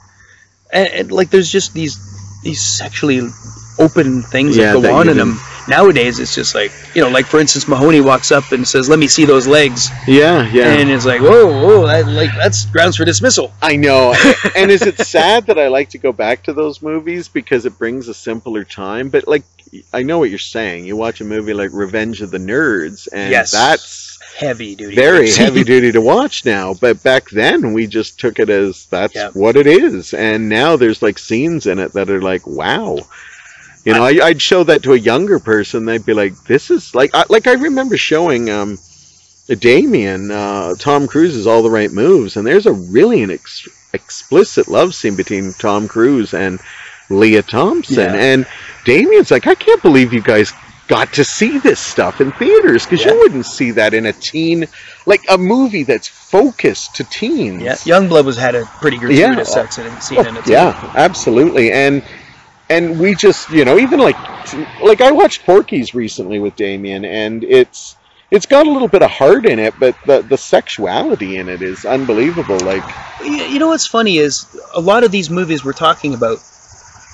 and, 0.72 0.88
and 0.88 1.12
like 1.12 1.31
there's 1.31 1.50
just 1.50 1.74
these 1.74 1.98
these 2.42 2.62
sexually 2.62 3.22
open 3.79 4.22
things 4.22 4.57
Yeah, 4.57 4.66
that 4.66 4.72
go 4.74 4.81
that 4.83 4.92
on 4.92 5.09
in 5.09 5.16
them. 5.16 5.40
Nowadays 5.68 6.18
it's 6.20 6.35
just 6.35 6.55
like 6.55 6.72
you 6.94 7.03
know 7.03 7.09
like 7.09 7.27
for 7.27 7.40
instance 7.40 7.66
Mahoney 7.68 8.00
walks 8.00 8.31
up 8.33 8.53
and 8.53 8.66
says 8.66 8.88
let 8.88 8.98
me 8.98 9.07
see 9.09 9.24
those 9.24 9.46
legs, 9.46 9.90
yeah, 10.07 10.46
yeah. 10.50 10.74
and 10.74 10.90
it's 10.90 11.07
like 11.07 11.20
whoa 11.20 11.46
whoa 11.46 11.87
that, 11.87 12.07
like 12.07 12.31
that's 12.37 12.66
grounds 12.66 12.96
for 12.96 13.05
dismissal. 13.05 13.53
I 13.62 13.77
know. 13.77 14.14
and 14.57 14.70
is 14.70 14.83
it 14.83 14.98
sad 14.98 15.46
that 15.46 15.59
I 15.59 15.68
like 15.68 15.90
to 15.90 15.98
go 15.98 16.12
back 16.12 16.42
to 16.44 16.53
those 16.53 16.83
movies 16.83 17.29
because 17.29 17.64
it 17.66 17.79
brings 17.79 18.09
a 18.09 18.14
simpler 18.14 18.64
time? 18.64 19.09
But 19.09 19.27
like, 19.27 19.44
I 19.92 20.03
know 20.03 20.18
what 20.18 20.31
you're 20.31 20.38
saying. 20.38 20.85
You 20.87 20.96
watch 20.96 21.20
a 21.20 21.24
movie 21.24 21.55
like 21.55 21.70
Revenge 21.72 22.20
of 22.22 22.31
the 22.31 22.38
Nerds, 22.38 23.09
and 23.12 23.31
Yes. 23.31 23.53
that's 23.53 24.18
Heavy 24.37 24.74
duty. 24.74 24.94
very 24.96 25.31
heavy 25.31 25.62
duty 25.72 25.92
to 25.92 26.00
watch 26.00 26.44
now. 26.44 26.74
But 26.74 27.03
back 27.03 27.31
then, 27.31 27.72
we 27.72 27.87
just 27.87 28.18
took 28.20 28.38
it 28.38 28.50
as 28.50 28.87
that's 28.87 29.14
Yeah. 29.14 29.31
what 29.33 29.57
it 29.57 29.66
is. 29.66 30.12
And 30.12 30.48
now 30.48 30.77
there's 30.77 31.03
like 31.03 31.18
scenes 31.18 31.66
in 31.66 31.79
it 31.79 31.92
that 31.92 32.11
are 32.11 32.20
like, 32.22 32.46
wow. 32.46 32.98
You 33.85 33.92
know, 33.92 34.03
I, 34.05 34.18
I'd 34.25 34.40
show 34.42 34.64
that 34.64 34.83
to 34.85 34.92
a 34.94 34.99
younger 34.99 35.38
person. 35.38 35.85
They'd 35.85 36.07
be 36.07 36.14
like, 36.14 36.35
"This 36.44 36.70
is 36.70 36.94
like, 36.94 37.11
I, 37.14 37.25
like 37.29 37.47
I 37.47 37.53
remember 37.53 37.97
showing 37.99 38.49
um, 38.51 38.79
Damien 39.59 40.31
uh, 40.31 40.75
Tom 40.79 41.07
Cruise's 41.07 41.47
All 41.47 41.62
the 41.62 41.70
Right 41.70 41.92
Moves, 41.92 42.37
and 42.37 42.47
there's 42.47 42.66
a 42.66 42.73
really 42.73 43.23
an 43.23 43.31
ex- 43.31 43.68
explicit 43.92 44.68
love 44.68 44.94
scene 44.94 45.16
between 45.16 45.53
Tom 45.59 45.87
Cruise 45.87 46.33
and 46.35 46.61
Lea 47.11 47.42
Thompson, 47.42 47.97
Yeah. 48.14 48.14
and 48.14 48.47
Damien's 48.87 49.31
like, 49.31 49.47
I 49.47 49.55
can't 49.55 49.83
believe 49.83 50.12
you 50.14 50.23
guys 50.23 50.53
got 50.88 51.12
to 51.14 51.25
see 51.25 51.59
this 51.59 51.81
stuff 51.81 52.20
in 52.23 52.33
theaters 52.33 52.85
because 52.85 53.05
Yeah. 53.05 53.12
you 53.12 53.18
wouldn't 53.18 53.47
see 53.47 53.70
that 53.73 53.92
in 53.94 54.07
a 54.07 54.12
teen, 54.14 54.66
like 55.07 55.20
a 55.29 55.37
movie 55.37 55.83
that's 55.83 56.09
focused 56.09 56.97
to 56.97 57.05
teens. 57.05 57.62
Yeah, 57.62 57.75
Youngblood 57.75 58.25
was 58.25 58.37
had 58.38 58.55
a 58.55 58.64
pretty 58.81 58.97
gratuitous 58.97 59.53
sex 59.53 59.77
in 59.79 59.87
it, 59.87 60.03
scene 60.03 60.27
in 60.27 60.37
it. 60.38 60.44
too. 60.47 60.53
Yeah, 60.53 60.92
absolutely. 60.97 61.70
And 61.73 62.03
and 62.74 62.98
we 62.98 63.14
just, 63.14 63.50
you 63.50 63.64
know, 63.64 63.78
even 63.78 64.00
like 64.00 64.16
like 64.80 65.00
I 65.00 65.10
watched 65.12 65.44
Porky's 65.44 65.94
recently 65.94 66.38
with 66.38 66.56
Damien 66.56 67.04
and 67.04 67.44
it's 67.44 67.96
it's 68.30 68.46
got 68.46 68.66
a 68.66 68.70
little 68.70 68.88
bit 68.88 69.02
of 69.02 69.10
heart 69.10 69.46
in 69.46 69.58
it, 69.58 69.74
but 69.78 69.96
the 70.06 70.22
the 70.22 70.37
sexuality 70.37 71.37
in 71.37 71.48
it 71.48 71.62
is 71.62 71.84
unbelievable. 71.84 72.58
Like 72.58 72.82
You 73.22 73.58
know 73.58 73.68
what's 73.68 73.87
funny 73.87 74.18
is 74.18 74.46
a 74.74 74.80
lot 74.80 75.04
of 75.04 75.12
these 75.12 75.30
movies 75.30 75.64
we're 75.64 75.72
talking 75.72 76.14
about. 76.14 76.38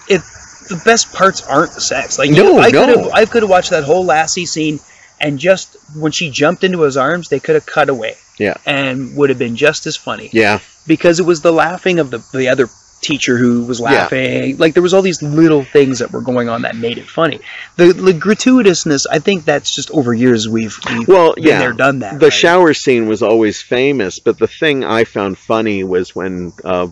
It 0.08 0.22
the 0.68 0.80
best 0.84 1.12
parts 1.12 1.46
aren't 1.46 1.72
the 1.72 1.80
sex. 1.80 2.18
Like 2.18 2.30
No, 2.30 2.58
I 2.58 2.70
no. 2.70 2.86
could 2.86 2.98
have 2.98 3.10
I 3.12 3.24
could 3.26 3.42
have 3.42 3.50
watched 3.50 3.70
that 3.70 3.84
whole 3.84 4.04
Lassie 4.04 4.46
scene 4.46 4.80
and 5.20 5.38
just 5.38 5.76
when 5.94 6.12
she 6.12 6.30
jumped 6.30 6.64
into 6.64 6.80
his 6.80 6.96
arms, 6.96 7.28
they 7.28 7.40
could 7.40 7.54
have 7.54 7.66
cut 7.66 7.90
away. 7.90 8.14
Yeah. 8.38 8.54
And 8.64 9.14
would 9.16 9.28
have 9.28 9.38
been 9.38 9.56
just 9.56 9.86
as 9.86 9.96
funny 9.98 10.30
yeah, 10.32 10.60
because 10.86 11.20
it 11.20 11.26
was 11.26 11.42
the 11.42 11.52
laughing 11.52 11.98
of 11.98 12.10
the 12.10 12.24
the 12.32 12.48
other 12.48 12.68
teacher 13.00 13.36
who 13.38 13.64
was 13.64 13.80
laughing. 13.80 14.56
Like 14.58 14.74
there 14.74 14.82
was 14.82 14.94
all 14.94 15.02
these 15.02 15.22
little 15.22 15.64
things 15.64 15.98
that 16.00 16.12
were 16.12 16.20
going 16.20 16.48
on 16.48 16.62
that 16.62 16.76
made 16.76 16.98
it 16.98 17.06
funny. 17.08 17.40
The 17.76 17.92
the 17.92 18.12
gratuitousness, 18.12 19.06
I 19.10 19.18
think 19.18 19.44
that's 19.44 19.74
just 19.74 19.90
over 19.90 20.12
years 20.14 20.48
we've, 20.48 20.78
we've 20.88 21.08
Well, 21.08 21.34
been 21.34 21.44
yeah, 21.44 21.58
there, 21.58 21.72
done 21.72 22.00
that. 22.00 22.18
the 22.20 22.26
right? 22.26 22.32
shower 22.32 22.74
scene 22.74 23.08
was 23.08 23.22
always 23.22 23.60
famous, 23.62 24.18
but 24.18 24.38
the 24.38 24.46
thing 24.48 24.84
I 24.84 25.04
found 25.04 25.38
funny 25.38 25.84
was 25.84 26.14
when 26.14 26.52
uh, 26.64 26.88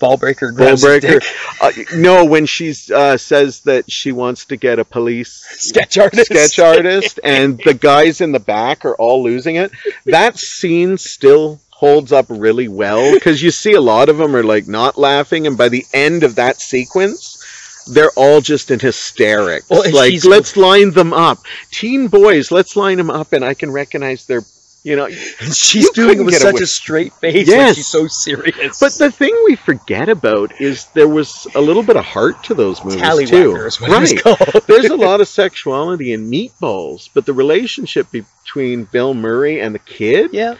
ball 0.00 0.16
breaker 0.16 0.50
grabs 0.52 0.82
Ballbreaker. 0.84 1.24
Uh, 1.60 1.72
no, 1.96 2.24
when 2.24 2.46
she 2.46 2.74
uh, 2.94 3.16
says 3.16 3.60
that 3.60 3.90
she 3.90 4.12
wants 4.12 4.46
to 4.46 4.56
get 4.56 4.78
a 4.78 4.84
police 4.84 5.30
sketch 5.58 5.98
artist. 5.98 6.26
sketch 6.26 6.58
artist 6.58 7.20
and 7.22 7.58
the 7.64 7.74
guys 7.74 8.20
in 8.20 8.32
the 8.32 8.40
back 8.40 8.84
are 8.84 8.94
all 8.96 9.22
losing 9.22 9.56
it. 9.56 9.70
That 10.06 10.38
scene 10.38 10.98
still 10.98 11.60
holds 11.76 12.10
up 12.10 12.24
really 12.30 12.68
well 12.68 13.12
because 13.12 13.42
you 13.42 13.50
see 13.50 13.72
a 13.72 13.80
lot 13.80 14.08
of 14.08 14.16
them 14.16 14.34
are 14.34 14.42
like 14.42 14.66
not 14.66 14.96
laughing, 14.96 15.46
and 15.46 15.58
by 15.58 15.68
the 15.68 15.84
end 15.92 16.22
of 16.22 16.36
that 16.36 16.58
sequence, 16.60 17.84
they're 17.92 18.10
all 18.16 18.40
just 18.40 18.70
in 18.70 18.78
hysterics. 18.80 19.68
Well, 19.68 19.82
like, 19.92 20.10
she's- 20.12 20.24
let's 20.24 20.56
line 20.56 20.92
them 20.92 21.12
up. 21.12 21.38
Teen 21.70 22.08
boys, 22.08 22.50
let's 22.50 22.76
line 22.76 22.96
them 22.96 23.10
up, 23.10 23.32
and 23.32 23.44
I 23.44 23.52
can 23.54 23.70
recognize 23.70 24.24
their, 24.26 24.42
you 24.84 24.96
know. 24.96 25.04
And 25.04 25.54
she's 25.54 25.90
doing 25.90 26.18
it 26.20 26.22
with 26.24 26.34
such 26.36 26.54
away- 26.54 26.62
a 26.62 26.66
straight 26.66 27.12
face. 27.12 27.46
Yes. 27.46 27.68
Like 27.68 27.76
she's 27.76 27.86
so 27.86 28.06
serious. 28.08 28.80
But 28.80 28.92
the 28.94 29.10
thing 29.12 29.38
we 29.44 29.54
forget 29.56 30.08
about 30.08 30.58
is 30.60 30.86
there 30.94 31.06
was 31.08 31.46
a 31.54 31.60
little 31.60 31.82
bit 31.82 31.96
of 31.96 32.04
heart 32.04 32.42
to 32.44 32.54
those 32.54 32.82
movies 32.82 33.02
too. 33.30 33.54
Is 33.66 33.80
what 33.80 33.90
it 33.90 34.00
was 34.00 34.12
Right. 34.24 34.66
There's 34.66 34.86
a 34.86 34.96
lot 34.96 35.20
of 35.20 35.28
sexuality 35.28 36.12
in 36.14 36.30
Meatballs, 36.30 37.10
but 37.12 37.26
the 37.26 37.34
relationship 37.34 38.06
between 38.10 38.84
Bill 38.84 39.12
Murray 39.14 39.60
and 39.60 39.74
the 39.74 39.78
kid 39.80 40.30
yeah. 40.32 40.54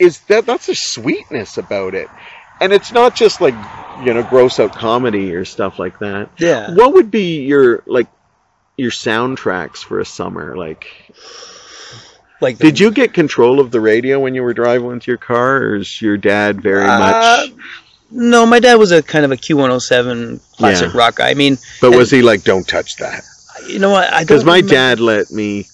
Is 0.00 0.18
that 0.22 0.46
that's 0.46 0.68
a 0.68 0.74
sweetness 0.74 1.58
about 1.58 1.94
it. 1.94 2.08
And 2.60 2.72
it's 2.72 2.90
not 2.92 3.14
just 3.14 3.40
like, 3.40 3.54
you 4.04 4.12
know, 4.12 4.22
gross 4.22 4.58
out 4.58 4.74
comedy 4.74 5.32
or 5.34 5.44
stuff 5.44 5.78
like 5.78 5.98
that. 6.00 6.30
Yeah. 6.38 6.74
What 6.74 6.94
would 6.94 7.10
be 7.10 7.42
your 7.44 7.82
like 7.86 8.08
your 8.76 8.90
soundtracks 8.90 9.78
for 9.78 10.00
a 10.00 10.04
summer? 10.04 10.56
Like 10.56 10.86
Like 12.40 12.58
the- 12.58 12.64
did 12.64 12.80
you 12.80 12.90
get 12.90 13.12
control 13.14 13.60
of 13.60 13.70
the 13.70 13.80
radio 13.80 14.18
when 14.20 14.34
you 14.34 14.42
were 14.42 14.54
driving 14.54 14.86
with 14.88 15.06
your 15.06 15.18
car 15.18 15.58
or 15.58 15.76
is 15.76 16.00
your 16.02 16.16
dad 16.16 16.60
very 16.62 16.84
Uh, 16.84 16.98
much 16.98 17.52
No, 18.10 18.44
my 18.44 18.58
dad 18.58 18.74
was 18.76 18.90
a 18.92 19.02
kind 19.02 19.24
of 19.24 19.30
a 19.32 19.36
Q107 19.36 20.40
classic 20.56 20.92
Yeah. 20.92 20.98
rock 20.98 21.16
guy. 21.16 21.30
I 21.30 21.34
mean, 21.34 21.58
but 21.80 21.94
was 21.94 22.10
he 22.10 22.22
like 22.22 22.42
don't 22.42 22.66
touch 22.66 22.96
that? 22.96 23.22
you 23.68 23.78
know 23.78 23.90
what? 23.90 24.12
I 24.12 24.20
Because 24.22 24.40
don't 24.40 24.48
my 24.48 24.56
remember- 24.56 24.74
dad 24.74 25.00
let 25.00 25.30
me 25.30 25.66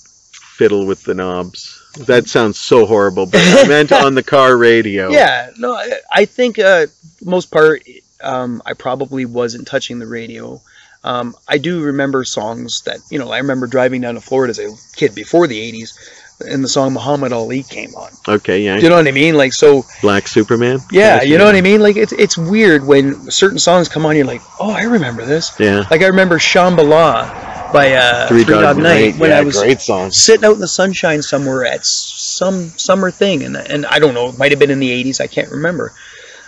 fiddle 0.57 0.87
with 0.87 1.03
the 1.05 1.15
knobs. 1.15 1.76
That 2.05 2.29
sounds 2.29 2.59
so 2.59 2.87
horrible, 2.87 3.27
but 3.27 3.41
I 3.43 3.67
meant 3.69 3.93
on 3.93 4.15
the 4.15 4.23
car 4.23 4.57
radio. 4.57 5.11
Yeah, 5.17 5.51
no, 5.57 5.73
I, 6.13 6.27
think 6.27 6.59
uh, 6.59 6.87
most 7.25 7.51
part, 7.51 7.83
um, 8.23 8.63
I 8.67 8.75
probably 8.75 9.25
wasn't 9.25 9.67
touching 9.67 9.99
the 9.99 10.07
radio. 10.07 10.61
Um, 11.05 11.35
I 11.49 11.59
do 11.59 11.83
remember 11.83 12.25
songs 12.25 12.83
that 12.83 12.99
you 13.11 13.19
know. 13.19 13.31
I 13.31 13.39
remember 13.39 13.67
driving 13.67 14.01
down 14.01 14.15
to 14.15 14.21
Florida 14.21 14.51
as 14.51 14.59
a 14.59 14.97
kid 14.97 15.15
before 15.15 15.47
the 15.47 15.73
'80s, 15.73 15.97
and 16.41 16.63
the 16.63 16.69
song 16.69 16.93
Muhammad 16.93 17.33
Ali 17.33 17.63
came 17.63 17.95
on. 17.95 18.11
Okay, 18.29 18.63
yeah. 18.63 18.77
Do 18.77 18.83
you 18.83 18.89
know 18.89 18.97
what 18.97 19.07
I 19.07 19.13
mean? 19.13 19.37
Like 19.37 19.53
so. 19.53 19.85
Black 20.03 20.27
Superman. 20.27 20.81
Yeah, 20.91 21.23
you 21.23 21.39
know 21.39 21.45
what 21.45 21.55
I 21.55 21.61
mean. 21.61 21.81
Like 21.81 21.97
it's 21.97 22.13
it's 22.13 22.37
weird 22.37 22.85
when 22.85 23.31
certain 23.31 23.59
songs 23.59 23.89
come 23.89 24.05
on. 24.05 24.17
You're 24.17 24.27
like, 24.27 24.43
oh, 24.59 24.71
I 24.71 24.83
remember 24.83 25.25
this. 25.25 25.59
Yeah. 25.61 25.85
Like 25.91 26.03
I 26.03 26.09
remember 26.09 26.39
Shambala 26.39 27.46
by 27.73 27.93
uh, 27.93 28.29
Three, 28.29 28.45
Dog, 28.45 28.79
Night. 28.79 29.17
when 29.17 29.31
yeah, 29.31 29.39
I 29.39 29.43
was 29.43 29.59
great 29.59 29.81
song. 29.81 30.11
sitting 30.11 30.45
out 30.45 30.55
in 30.55 30.61
the 30.61 30.69
sunshine 30.69 31.23
somewhere 31.23 31.65
at 31.65 31.85
some 31.85 32.69
summer 32.71 33.11
thing, 33.11 33.45
and 33.45 33.57
and 33.57 33.87
I 33.87 33.99
don't 33.99 34.15
know, 34.15 34.29
it 34.29 34.39
might 34.39 34.53
have 34.53 34.59
been 34.59 34.71
in 34.71 34.79
the 34.81 35.05
'80s, 35.05 35.21
I 35.21 35.27
can't 35.27 35.51
remember. 35.51 35.93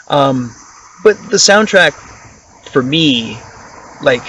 Um, 0.08 0.54
but 1.04 1.16
the 1.30 1.36
soundtrack 1.36 1.92
for 2.70 2.82
me, 2.82 3.38
like, 4.02 4.22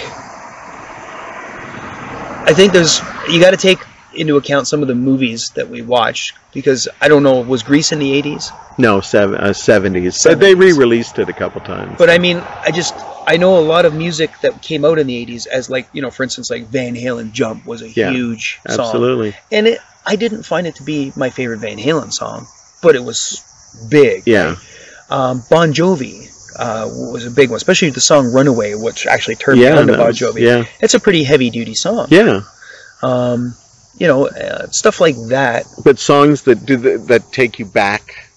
I 2.48 2.54
think 2.56 2.74
there's 2.74 3.00
you 3.30 3.40
got 3.40 3.52
to 3.52 3.58
take 3.58 3.80
into 4.16 4.38
account 4.38 4.68
some 4.68 4.82
of 4.82 4.88
the 4.88 4.96
movies 4.96 5.50
that 5.52 5.70
we 5.70 5.82
watched 5.82 6.34
because 6.54 6.88
I 7.02 7.08
don't 7.08 7.24
know, 7.24 7.42
was 7.42 7.64
Grease 7.64 7.92
in 7.92 8.00
the 8.00 8.22
'80s? 8.22 8.52
No, 8.78 9.02
seven, 9.02 9.36
uh, 9.40 9.50
70s. 9.50 10.24
But 10.26 10.40
they 10.40 10.56
re-released 10.56 11.20
it 11.20 11.30
a 11.30 11.34
couple 11.34 11.62
times. 11.62 11.96
But 11.98 12.10
I 12.10 12.18
mean, 12.18 12.38
I 12.38 12.72
just 12.72 12.96
I 13.28 13.38
know 13.38 13.60
a 13.60 13.62
lot 13.62 13.86
of 13.86 13.94
music 13.94 14.32
that 14.42 14.62
came 14.62 14.84
out 14.86 14.98
in 15.00 15.08
the 15.08 15.26
'80s 15.26 15.48
as 15.48 15.70
like 15.70 15.88
you 15.94 16.02
know, 16.02 16.10
for 16.12 16.24
instance, 16.24 16.50
like 16.50 16.68
Van 16.68 16.96
Halen 16.96 17.32
"Jump" 17.32 17.66
was 17.66 17.82
a 17.82 17.90
Yeah, 17.90 18.12
huge 18.12 18.60
song. 18.68 18.80
Absolutely. 18.80 19.36
and 19.52 19.68
it 19.68 19.80
I 20.06 20.16
didn't 20.16 20.44
find 20.44 20.66
it 20.66 20.76
to 20.76 20.84
be 20.84 21.12
my 21.16 21.30
favorite 21.30 21.60
Van 21.60 21.78
Halen 21.78 22.12
song, 22.12 22.48
but 22.82 22.96
it 22.96 23.04
was 23.04 23.44
big. 23.90 24.24
Yeah. 24.26 24.56
Um, 25.12 25.44
bon 25.50 25.74
Jovi 25.74 26.28
uh, 26.58 26.88
was 26.88 27.26
a 27.26 27.32
big 27.32 27.50
one, 27.50 27.58
especially 27.58 27.90
the 27.92 28.02
song 28.02 28.32
"Runaway," 28.34 28.74
which 28.76 29.06
actually 29.08 29.36
turned 29.36 29.60
Yeah, 29.60 29.74
me 29.74 29.80
on 29.82 29.88
to 29.88 29.98
Bon 29.98 30.12
Jovi. 30.12 30.42
yeah. 30.42 30.66
It's 30.80 30.94
a 30.96 31.00
pretty 31.00 31.24
heavy 31.24 31.50
duty 31.50 31.76
song. 31.76 32.08
Yeah. 32.10 32.42
Um, 33.04 33.54
you 33.98 34.08
know, 34.08 34.28
uh, 34.28 34.68
stuff 34.70 35.00
like 35.02 35.16
that, 35.30 35.66
But 35.84 36.00
songs 36.00 36.44
that 36.44 36.66
do 36.66 36.78
the, 36.78 36.98
that 37.08 37.32
take 37.32 37.60
you 37.60 37.66
back. 37.66 38.30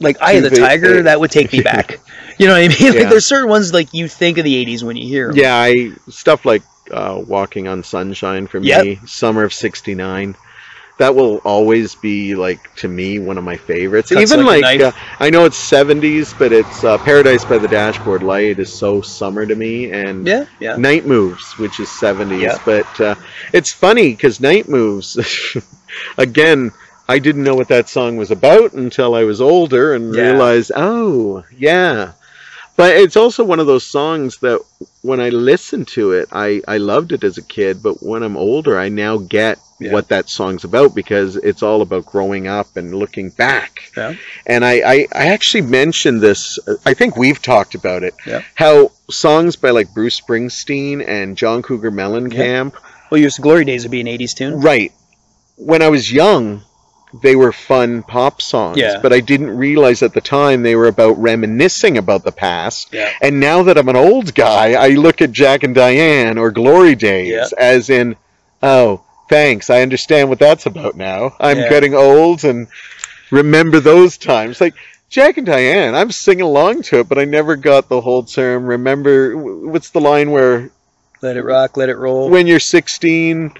like 0.00 0.16
"Eye 0.22 0.32
of 0.34 0.44
the 0.44 0.50
They- 0.50 0.56
Tiger," 0.60 0.94
they- 0.96 1.02
that 1.02 1.18
would 1.20 1.30
take 1.30 1.52
me 1.52 1.60
back. 1.72 1.98
You 2.38 2.46
know 2.46 2.52
what 2.52 2.62
I 2.62 2.68
mean? 2.68 2.76
Yeah. 2.94 3.00
Like 3.00 3.10
there's 3.10 3.26
certain 3.26 3.48
ones 3.48 3.72
like 3.72 3.92
you 3.92 4.06
think 4.08 4.38
of 4.38 4.44
the 4.44 4.54
'80s 4.64 4.82
when 4.84 4.96
you 4.96 5.08
hear 5.08 5.30
'em. 5.30 5.36
Yeah, 5.36 5.56
I 5.56 5.90
stuff 6.08 6.44
like 6.44 6.62
uh, 6.92 7.20
"Walking 7.26 7.66
on 7.68 7.82
Sunshine" 7.82 8.46
for 8.46 8.58
Yep. 8.58 8.84
me. 8.84 9.00
"Summer 9.06 9.42
of 9.42 9.52
'69." 9.52 10.36
That 10.98 11.14
will 11.14 11.36
always 11.38 11.94
be 11.94 12.34
like 12.34 12.74
to 12.76 12.88
me 12.88 13.18
one 13.20 13.38
of 13.38 13.44
my 13.44 13.56
favorites. 13.56 14.10
Cuts 14.10 14.32
Even 14.32 14.44
like 14.44 14.62
like, 14.62 14.80
uh, 14.80 14.92
I 15.20 15.30
know 15.30 15.44
it's 15.44 15.56
'70s, 15.56 16.36
but 16.36 16.52
it's 16.52 16.82
uh, 16.82 16.98
"Paradise 16.98 17.44
by 17.44 17.58
the 17.58 17.68
Dashboard 17.68 18.22
Light" 18.24 18.58
is 18.58 18.72
so 18.72 19.00
summer 19.00 19.46
to 19.46 19.54
me, 19.54 19.92
and 19.92 20.26
yeah, 20.26 20.46
yeah. 20.58 20.76
Night 20.76 21.06
Moves, 21.06 21.56
which 21.56 21.78
is 21.78 21.88
70s. 21.88 22.40
Yeah. 22.42 22.58
But 22.64 23.00
uh, 23.00 23.14
it's 23.52 23.72
funny 23.72 24.10
because 24.10 24.40
Night 24.40 24.68
Moves, 24.68 25.16
again, 26.18 26.72
I 27.08 27.18
didn't 27.20 27.44
know 27.44 27.54
what 27.54 27.68
that 27.68 27.88
song 27.88 28.16
was 28.16 28.30
about 28.30 28.72
until 28.74 29.14
I 29.14 29.24
was 29.24 29.40
older 29.40 29.94
and 29.94 30.14
Yeah. 30.14 30.30
realized, 30.32 30.72
oh, 30.76 31.44
yeah. 31.56 32.12
But 32.76 32.96
it's 32.96 33.16
also 33.16 33.44
one 33.44 33.60
of 33.60 33.66
those 33.66 33.84
songs 33.84 34.38
that 34.38 34.60
when 35.02 35.20
I 35.20 35.30
listen 35.30 35.84
to 35.86 36.12
it, 36.12 36.28
I, 36.32 36.60
I 36.68 36.76
loved 36.76 37.12
it 37.12 37.24
as 37.24 37.38
a 37.38 37.42
kid, 37.42 37.82
but 37.82 38.02
when 38.02 38.22
I'm 38.22 38.36
older, 38.36 38.78
I 38.78 38.88
now 38.88 39.16
get 39.18 39.58
Yeah. 39.80 39.92
what 39.92 40.08
that 40.08 40.28
song's 40.28 40.64
about 40.64 40.94
because 40.94 41.36
it's 41.36 41.62
all 41.62 41.82
about 41.82 42.04
growing 42.06 42.48
up 42.48 42.76
and 42.76 42.94
looking 42.94 43.30
back. 43.30 43.92
Yeah. 43.96 44.14
And 44.46 44.64
I, 44.64 44.72
I, 44.80 45.06
I 45.14 45.26
actually 45.28 45.60
mentioned 45.62 46.20
this, 46.20 46.58
I 46.84 46.94
think 46.94 47.16
we've 47.16 47.40
talked 47.40 47.74
about 47.76 48.02
it, 48.02 48.14
Yeah. 48.26 48.42
how 48.56 48.90
songs 49.10 49.54
by 49.56 49.70
like 49.70 49.94
Bruce 49.94 50.20
Springsteen 50.20 51.06
and 51.06 51.36
John 51.36 51.62
Cougar 51.62 51.92
Mellencamp, 51.92 52.74
Well, 53.10 53.20
your 53.20 53.30
Glory 53.40 53.64
Days 53.64 53.84
would 53.84 53.92
be 53.92 54.00
an 54.00 54.06
'80s 54.08 54.34
tune. 54.34 54.60
right, 54.60 54.92
when 55.56 55.80
I 55.82 55.88
was 55.88 56.12
young, 56.12 56.62
they 57.22 57.34
were 57.36 57.52
fun 57.52 58.02
pop 58.02 58.42
songs, 58.42 58.76
Yeah. 58.78 58.98
but 59.00 59.12
I 59.12 59.20
didn't 59.20 59.56
realize 59.56 60.02
at 60.02 60.12
the 60.12 60.20
time 60.20 60.62
they 60.62 60.74
were 60.76 60.88
about 60.88 61.16
reminiscing 61.18 61.96
about 61.96 62.22
the 62.24 62.32
past. 62.32 62.88
Yeah. 62.92 63.10
And 63.22 63.40
now 63.40 63.62
that 63.62 63.78
I'm 63.78 63.88
an 63.88 63.96
old 63.96 64.34
guy, 64.34 64.72
I 64.72 64.88
look 64.88 65.22
at 65.22 65.32
Jack 65.32 65.62
and 65.62 65.74
Diane 65.74 66.36
or 66.36 66.50
Glory 66.50 66.94
Days 66.96 67.30
Yeah. 67.30 67.46
as 67.56 67.88
in, 67.90 68.16
oh, 68.62 69.02
thanks, 69.28 69.70
I 69.70 69.82
understand 69.82 70.28
what 70.28 70.38
that's 70.38 70.66
about 70.66 70.96
now. 70.96 71.34
I'm 71.40 71.58
Yeah. 71.58 71.68
getting 71.68 71.94
old 71.94 72.44
and 72.44 72.66
remember 73.30 73.80
those 73.80 74.16
times. 74.16 74.60
Like 74.60 74.74
Jack 75.10 75.36
and 75.38 75.46
Diane, 75.46 75.94
I'm 75.94 76.10
singing 76.10 76.42
along 76.42 76.82
to 76.84 77.00
it, 77.00 77.08
but 77.08 77.18
I 77.18 77.24
never 77.24 77.56
got 77.56 77.88
the 77.88 78.00
whole 78.00 78.22
term. 78.24 78.66
Remember, 78.66 79.36
what's 79.36 79.90
the 79.90 80.00
line 80.00 80.30
where 80.30 80.70
Let 81.22 81.36
it 81.36 81.42
rock, 81.42 81.76
let 81.76 81.88
it 81.88 81.96
roll. 81.96 82.28
when 82.28 82.46
you're 82.46 82.60
16, 82.60 83.52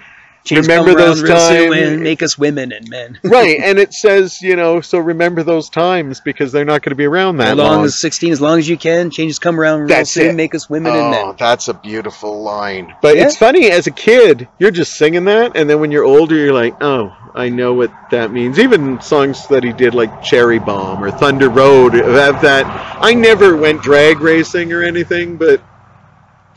Change 0.45 0.67
remember 0.67 0.91
come 0.93 0.99
those 0.99 1.21
times- 1.21 1.75
and 1.75 2.01
make 2.01 2.23
us 2.23 2.37
women 2.37 2.71
and 2.71 2.89
men. 2.89 3.19
right? 3.23 3.59
And 3.59 3.77
it 3.77 3.93
says, 3.93 4.41
you 4.41 4.55
know, 4.55 4.79
so 4.81 4.97
remember 4.97 5.43
those 5.43 5.69
times 5.69 6.21
because 6.21 6.51
they're 6.51 6.65
not 6.65 6.81
going 6.81 6.91
to 6.91 6.95
be 6.95 7.05
around 7.05 7.37
that 7.37 7.49
as 7.49 7.57
long 7.57 7.75
long. 7.77 7.85
as 7.85 7.99
16, 7.99 8.31
as 8.31 8.41
long 8.41 8.57
as 8.57 8.67
you 8.67 8.77
can, 8.77 9.11
changes 9.11 9.37
come 9.37 9.59
around 9.59 9.81
real 9.81 9.89
That's 9.89 10.11
soon, 10.11 10.29
it. 10.31 10.35
make 10.35 10.55
us 10.55 10.69
women 10.69 10.93
and 10.93 11.01
Oh, 11.01 11.11
men. 11.27 11.35
that's 11.37 11.67
a 11.67 11.73
beautiful 11.73 12.41
line. 12.41 12.95
But 13.01 13.17
Yeah. 13.17 13.25
it's 13.25 13.37
funny 13.37 13.69
as 13.69 13.85
a 13.87 13.91
kid, 13.91 14.47
you're 14.59 14.71
just 14.71 14.93
singing 14.95 15.25
that, 15.25 15.51
and 15.55 15.69
then 15.69 15.79
when 15.81 15.91
you're 15.91 16.05
older, 16.05 16.35
you're 16.35 16.53
like, 16.53 16.81
oh, 16.81 17.15
I 17.35 17.49
know 17.49 17.73
what 17.73 17.91
that 18.09 18.31
means. 18.31 18.57
Even 18.59 18.99
songs 19.01 19.45
that 19.47 19.63
he 19.63 19.71
did, 19.73 19.93
like 19.93 20.23
Cherry 20.23 20.57
Bomb 20.57 21.03
or 21.03 21.11
Thunder 21.11 21.49
Road, 21.49 21.93
have 21.93 22.41
that. 22.41 22.65
I 22.99 23.13
never 23.13 23.55
went 23.55 23.83
drag 23.83 24.19
racing 24.21 24.73
or 24.73 24.81
anything, 24.83 25.35
but 25.37 25.61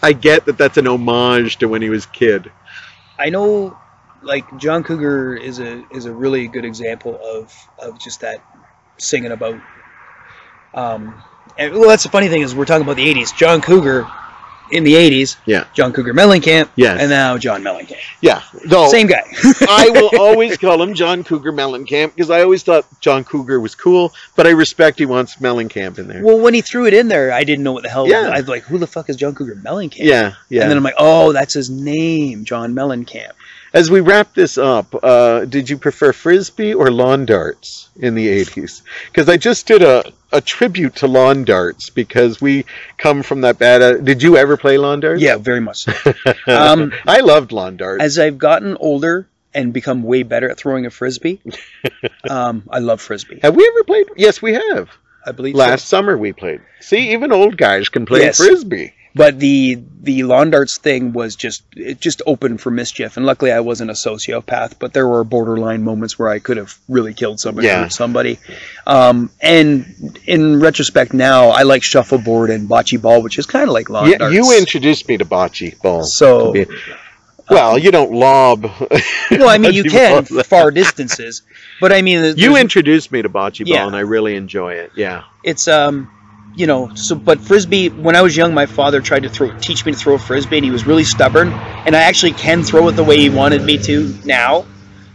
I 0.03 0.13
get 0.15 0.47
that 0.47 0.57
that's 0.57 0.79
an 0.79 0.87
homage 0.87 1.59
to 1.59 1.67
when 1.69 1.83
he 1.83 1.91
was 1.91 2.07
a 2.07 2.09
kid. 2.09 2.51
I 3.19 3.31
know, 3.31 3.79
like 4.23 4.45
John 4.59 4.83
Cougar 4.85 5.37
is 5.37 5.59
a 5.59 5.85
is 5.91 6.07
a 6.07 6.13
really 6.13 6.49
good 6.49 6.65
example 6.65 7.19
of 7.23 7.53
of 7.79 7.99
just 7.99 8.21
that 8.21 8.45
singing 8.99 9.33
about. 9.33 9.61
Um, 10.75 11.23
and 11.59 11.75
well, 11.75 11.89
that's 11.89 12.03
the 12.03 12.09
funny 12.09 12.29
thing 12.29 12.43
is 12.43 12.55
we're 12.55 12.65
talking 12.65 12.83
about 12.83 12.97
the 12.97 13.09
'80s. 13.09 13.33
John 13.33 13.61
Cougar 13.61 14.07
in 14.73 14.85
the 14.85 14.95
'80s. 14.95 15.37
Yeah. 15.47 15.67
John 15.75 15.93
Cougar 15.93 16.15
Mellencamp. 16.15 16.69
Yes. 16.77 17.01
And 17.01 17.11
now 17.11 17.39
John 17.39 17.63
Mellencamp. 17.63 17.99
Yeah. 18.21 18.43
No, 18.65 18.89
Same 18.89 19.07
guy. 19.07 19.23
I 19.69 19.91
will 19.91 20.11
always 20.21 20.57
call 20.57 20.83
him 20.83 20.95
John 20.95 21.25
Cougar 21.25 21.53
Mellencamp 21.53 22.15
because 22.15 22.31
I 22.31 22.43
always 22.43 22.63
thought 22.63 22.87
John 23.01 23.25
Cougar 23.25 23.61
was 23.61 23.75
cool, 23.75 24.13
but 24.37 24.47
I 24.47 24.51
respect 24.51 24.99
he 24.99 25.07
wants 25.07 25.37
Mellencamp 25.37 25.99
in 25.99 26.09
there. 26.09 26.23
well, 26.25 26.39
when 26.39 26.55
he 26.55 26.61
threw 26.61 26.87
it 26.87 26.95
in 26.95 27.09
there, 27.09 27.33
I 27.33 27.45
didn't 27.45 27.65
know 27.65 27.73
what 27.73 27.83
the 27.83 27.89
hell. 27.91 28.09
Yeah. 28.09 28.31
I 28.33 28.39
was 28.41 28.49
like, 28.49 28.63
who 28.65 28.79
the 28.79 28.87
fuck 28.87 29.09
is 29.11 29.17
John 29.17 29.35
Cougar 29.35 29.57
Mellencamp? 29.57 29.99
Yeah, 29.99 30.35
yeah. 30.49 30.63
And 30.63 30.71
then 30.71 30.77
I'm 30.79 30.85
like, 30.85 30.95
oh, 30.99 31.33
that's 31.33 31.55
his 31.55 31.71
name, 31.71 32.45
John 32.45 32.75
Mellencamp. 32.75 33.33
As 33.75 33.91
we 33.91 34.01
wrap 34.01 34.35
this 34.35 34.59
up, 34.59 34.95
uh, 35.03 35.47
did 35.47 35.71
you 35.71 35.79
prefer 35.79 36.13
frisbee 36.13 36.75
or 36.75 36.91
lawn 36.91 37.25
darts 37.25 37.89
in 37.97 38.15
the 38.15 38.29
80s? 38.45 38.83
Because 39.07 39.31
I 39.31 39.39
just 39.39 39.67
did 39.67 39.83
a, 39.83 40.13
a 40.33 40.41
tribute 40.41 40.97
to 40.97 41.07
lawn 41.07 41.45
darts 41.45 41.91
because 41.91 42.41
we 42.41 42.65
come 42.99 43.23
from 43.23 43.43
that 43.43 43.59
bad. 43.59 43.83
Uh, 43.83 43.93
did 43.99 44.23
you 44.23 44.37
ever 44.37 44.57
play 44.57 44.79
lawn 44.79 45.01
darts? 45.01 45.21
Yeah, 45.23 45.37
very 45.37 45.61
much. 45.61 45.85
So. 45.85 45.93
Um, 46.47 46.93
I 47.07 47.21
loved 47.21 47.53
lawn 47.53 47.77
darts. 47.77 48.03
As 48.03 48.19
I've 48.19 48.39
gotten 48.39 48.77
older 48.79 49.29
and 49.55 49.73
become 49.73 50.03
way 50.03 50.23
better 50.23 50.49
at 50.51 50.57
throwing 50.57 50.87
a 50.87 50.91
frisbee, 50.91 51.41
um, 52.31 52.65
I 52.71 52.79
love 52.79 53.01
frisbee. 53.01 53.41
have 53.43 53.55
we 53.55 53.67
ever 53.67 53.85
played? 53.85 54.07
Yes, 54.17 54.41
we 54.43 54.55
have. 54.55 54.89
I 55.25 55.33
believe 55.33 55.55
Last 55.55 55.87
so. 55.87 55.97
summer 55.99 56.17
we 56.19 56.33
played. 56.33 56.61
See, 56.81 57.13
even 57.13 57.31
old 57.33 57.57
guys 57.57 57.89
can 57.89 58.07
play 58.07 58.21
Yes. 58.21 58.39
frisbee. 58.39 58.93
But 59.15 59.39
the 59.39 59.79
the 60.01 60.23
lawn 60.23 60.51
darts 60.51 60.79
thing 60.79 61.13
was 61.13 61.37
just 61.37 61.63
it 61.77 62.01
just 62.01 62.23
opened 62.27 62.61
for 62.63 62.71
mischief, 62.71 63.17
and 63.19 63.27
luckily 63.27 63.53
I 63.53 63.61
wasn't 63.61 63.91
a 63.91 63.95
sociopath. 63.95 64.75
But 64.79 64.95
there 64.95 65.07
were 65.07 65.23
borderline 65.23 65.83
moments 65.83 66.19
where 66.19 66.29
I 66.31 66.39
could 66.39 66.57
have 66.57 66.77
really 66.89 67.13
killed 67.13 67.39
somebody, 67.39 67.67
Yeah. 67.69 67.83
hurt 67.83 67.93
somebody. 67.93 68.39
Um, 68.87 69.31
and 69.43 70.19
in 70.25 70.61
retrospect, 70.61 71.13
now 71.13 71.49
I 71.49 71.63
like 71.65 71.83
shuffleboard 71.83 72.49
and 72.51 72.69
bocce 72.69 73.01
ball, 73.01 73.23
which 73.23 73.39
is 73.39 73.45
kind 73.47 73.65
of 73.69 73.75
like 73.75 73.91
lawn 73.91 74.11
Yeah, 74.11 74.19
darts. 74.19 74.35
you 74.35 74.57
introduced 74.59 75.07
me 75.09 75.19
to 75.19 75.25
bocce 75.27 75.79
ball. 75.83 76.05
So- 76.05 76.55
well, 77.51 77.77
you 77.77 77.91
don't 77.91 78.13
lob. 78.13 78.63
well, 79.31 79.49
I 79.49 79.59
mean, 79.59 79.73
you 79.75 79.85
can 79.85 80.25
far 80.25 80.71
distances, 80.71 81.43
but 81.81 81.93
I 81.93 82.01
mean, 82.01 82.35
You 82.39 82.57
introduced 82.57 83.13
me 83.13 83.21
to 83.21 83.29
bocce 83.29 83.59
ball, 83.67 83.75
Yeah. 83.75 83.87
and 83.87 83.95
I 83.97 84.01
really 84.01 84.37
enjoy 84.37 84.75
it. 84.75 84.93
Yeah. 84.97 85.25
it's 85.45 85.67
um 85.69 86.09
you 86.55 86.67
know 86.67 86.93
so 86.95 87.15
but 87.15 87.41
frisbee 87.41 87.89
when 87.89 88.15
i 88.17 88.21
was 88.23 88.37
young 88.37 88.53
my 88.53 88.67
father 88.67 89.01
tried 89.01 89.23
to 89.23 89.29
throw 89.29 89.57
teach 89.59 89.85
me 89.87 89.93
to 89.93 89.99
throw 89.99 90.15
a 90.15 90.19
frisbee 90.19 90.57
and 90.59 90.65
he 90.65 90.71
was 90.71 90.87
really 90.87 91.05
stubborn 91.05 91.49
and 91.87 91.97
i 91.97 92.01
actually 92.01 92.33
can 92.33 92.63
throw 92.63 92.89
it 92.89 92.93
the 92.93 93.05
way 93.05 93.17
he 93.19 93.31
wanted 93.31 93.63
me 93.63 93.79
to 93.79 94.15
now 94.25 94.65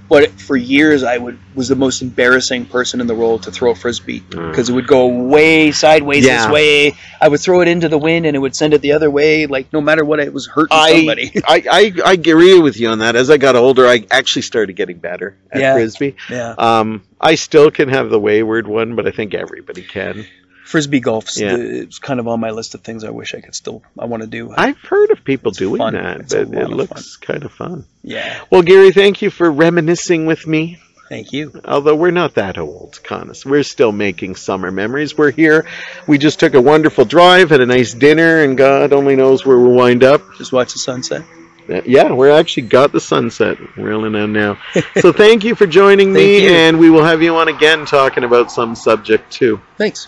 But 0.10 0.32
for 0.40 0.56
years, 0.56 1.04
I 1.04 1.18
would 1.18 1.38
was 1.54 1.68
the 1.68 1.76
most 1.76 2.02
embarrassing 2.02 2.68
person 2.68 3.02
in 3.02 3.08
the 3.08 3.14
world 3.14 3.44
to 3.44 3.52
throw 3.52 3.72
a 3.72 3.76
frisbee 3.76 4.22
Mm. 4.22 4.52
because 4.52 4.70
it 4.70 4.74
would 4.74 4.88
go 4.88 5.08
way 5.08 5.74
sideways 5.74 6.24
Yeah. 6.26 6.46
this 6.46 6.54
way. 6.54 6.96
I 7.20 7.28
would 7.28 7.42
throw 7.42 7.60
it 7.60 7.68
into 7.68 7.90
the 7.90 7.98
wind 7.98 8.26
and 8.26 8.34
it 8.34 8.40
would 8.40 8.56
send 8.56 8.74
it 8.74 8.80
the 8.82 8.94
other 8.94 9.12
way. 9.12 9.48
Like 9.48 9.74
no 9.74 9.82
matter 9.82 10.06
what, 10.06 10.22
it 10.22 10.32
was 10.32 10.48
hurting 10.48 10.78
I, 10.80 10.92
somebody. 10.96 11.32
I, 11.56 11.58
I, 11.80 11.82
I 12.12 12.14
agree 12.14 12.58
with 12.68 12.80
you 12.80 12.88
on 12.88 13.00
that. 13.00 13.18
As 13.18 13.30
I 13.30 13.36
got 13.36 13.58
older, 13.58 13.86
I 13.86 14.06
actually 14.10 14.44
started 14.44 14.78
getting 14.78 14.98
better 15.00 15.36
at 15.52 15.60
Yeah. 15.60 15.74
frisbee. 15.74 16.16
yeah, 16.30 16.56
Um, 16.58 17.02
I 17.20 17.36
still 17.36 17.70
can 17.70 17.90
have 17.90 18.10
the 18.10 18.20
wayward 18.30 18.66
one, 18.66 18.96
but 18.96 19.08
I 19.08 19.12
think 19.12 19.34
everybody 19.34 19.82
can. 19.84 20.26
Frisbee 20.68 21.00
golf's 21.00 21.40
Yeah. 21.40 21.56
the, 21.56 21.82
it's 21.82 22.00
kind 22.00 22.20
of 22.20 22.28
on 22.28 22.40
my 22.40 22.52
list 22.52 22.76
of 22.76 22.82
things 22.82 23.04
I 23.04 23.10
wish 23.10 23.34
I 23.34 23.42
could 23.42 23.56
still 23.56 23.82
I 23.98 24.06
want 24.06 24.22
to 24.24 24.28
do. 24.30 24.54
I've 24.56 24.80
heard 24.82 25.12
of 25.12 25.24
people 25.24 25.50
It's 25.50 25.60
doing 25.60 25.80
fun. 25.80 25.94
that, 25.94 26.20
It's 26.22 26.34
it 26.34 26.54
of 26.54 26.70
looks 26.70 27.18
kind 27.18 27.44
of 27.44 27.52
fun. 27.52 27.86
yeah, 28.04 28.42
Well, 28.52 28.62
Gary, 28.62 28.92
thank 28.92 29.22
you 29.22 29.30
for 29.30 29.50
reminiscing 29.52 30.26
with 30.26 30.46
me. 30.46 30.80
thank 31.10 31.32
you. 31.32 31.62
Although 31.64 31.96
we're 31.96 32.12
not 32.12 32.36
that 32.36 32.58
old, 32.58 33.00
Connus. 33.04 33.46
We're 33.46 33.64
still 33.64 33.94
making 33.94 34.36
summer 34.36 34.72
memories. 34.72 35.18
We're 35.18 35.32
here. 35.32 35.66
We 36.06 36.18
just 36.18 36.40
took 36.40 36.54
a 36.54 36.62
wonderful 36.62 37.06
drive, 37.06 37.50
had 37.50 37.62
a 37.62 37.66
nice 37.66 37.94
dinner, 37.94 38.44
and 38.44 38.58
God 38.58 38.92
only 38.92 39.16
knows 39.16 39.46
where 39.46 39.58
we'll 39.58 39.72
wind 39.74 40.04
up. 40.04 40.22
Just 40.38 40.52
watch 40.52 40.74
the 40.74 40.80
sunset. 40.80 41.24
Uh, 41.70 41.82
Yeah, 41.86 42.12
we're 42.12 42.32
actually 42.32 42.68
got 42.68 42.92
the 42.92 43.00
sunset 43.00 43.58
rolling 43.78 44.16
in 44.16 44.34
now. 44.34 44.58
so 44.98 45.12
thank 45.14 45.44
you 45.46 45.56
for 45.56 45.66
joining 45.68 46.12
me, 46.14 46.44
you. 46.44 46.50
and 46.50 46.78
we 46.80 46.90
will 46.90 47.04
have 47.04 47.22
you 47.22 47.36
on 47.38 47.48
again 47.48 47.86
talking 47.86 48.24
about 48.26 48.52
some 48.52 48.76
subject 48.76 49.32
too. 49.32 49.62
Thanks. 49.78 50.08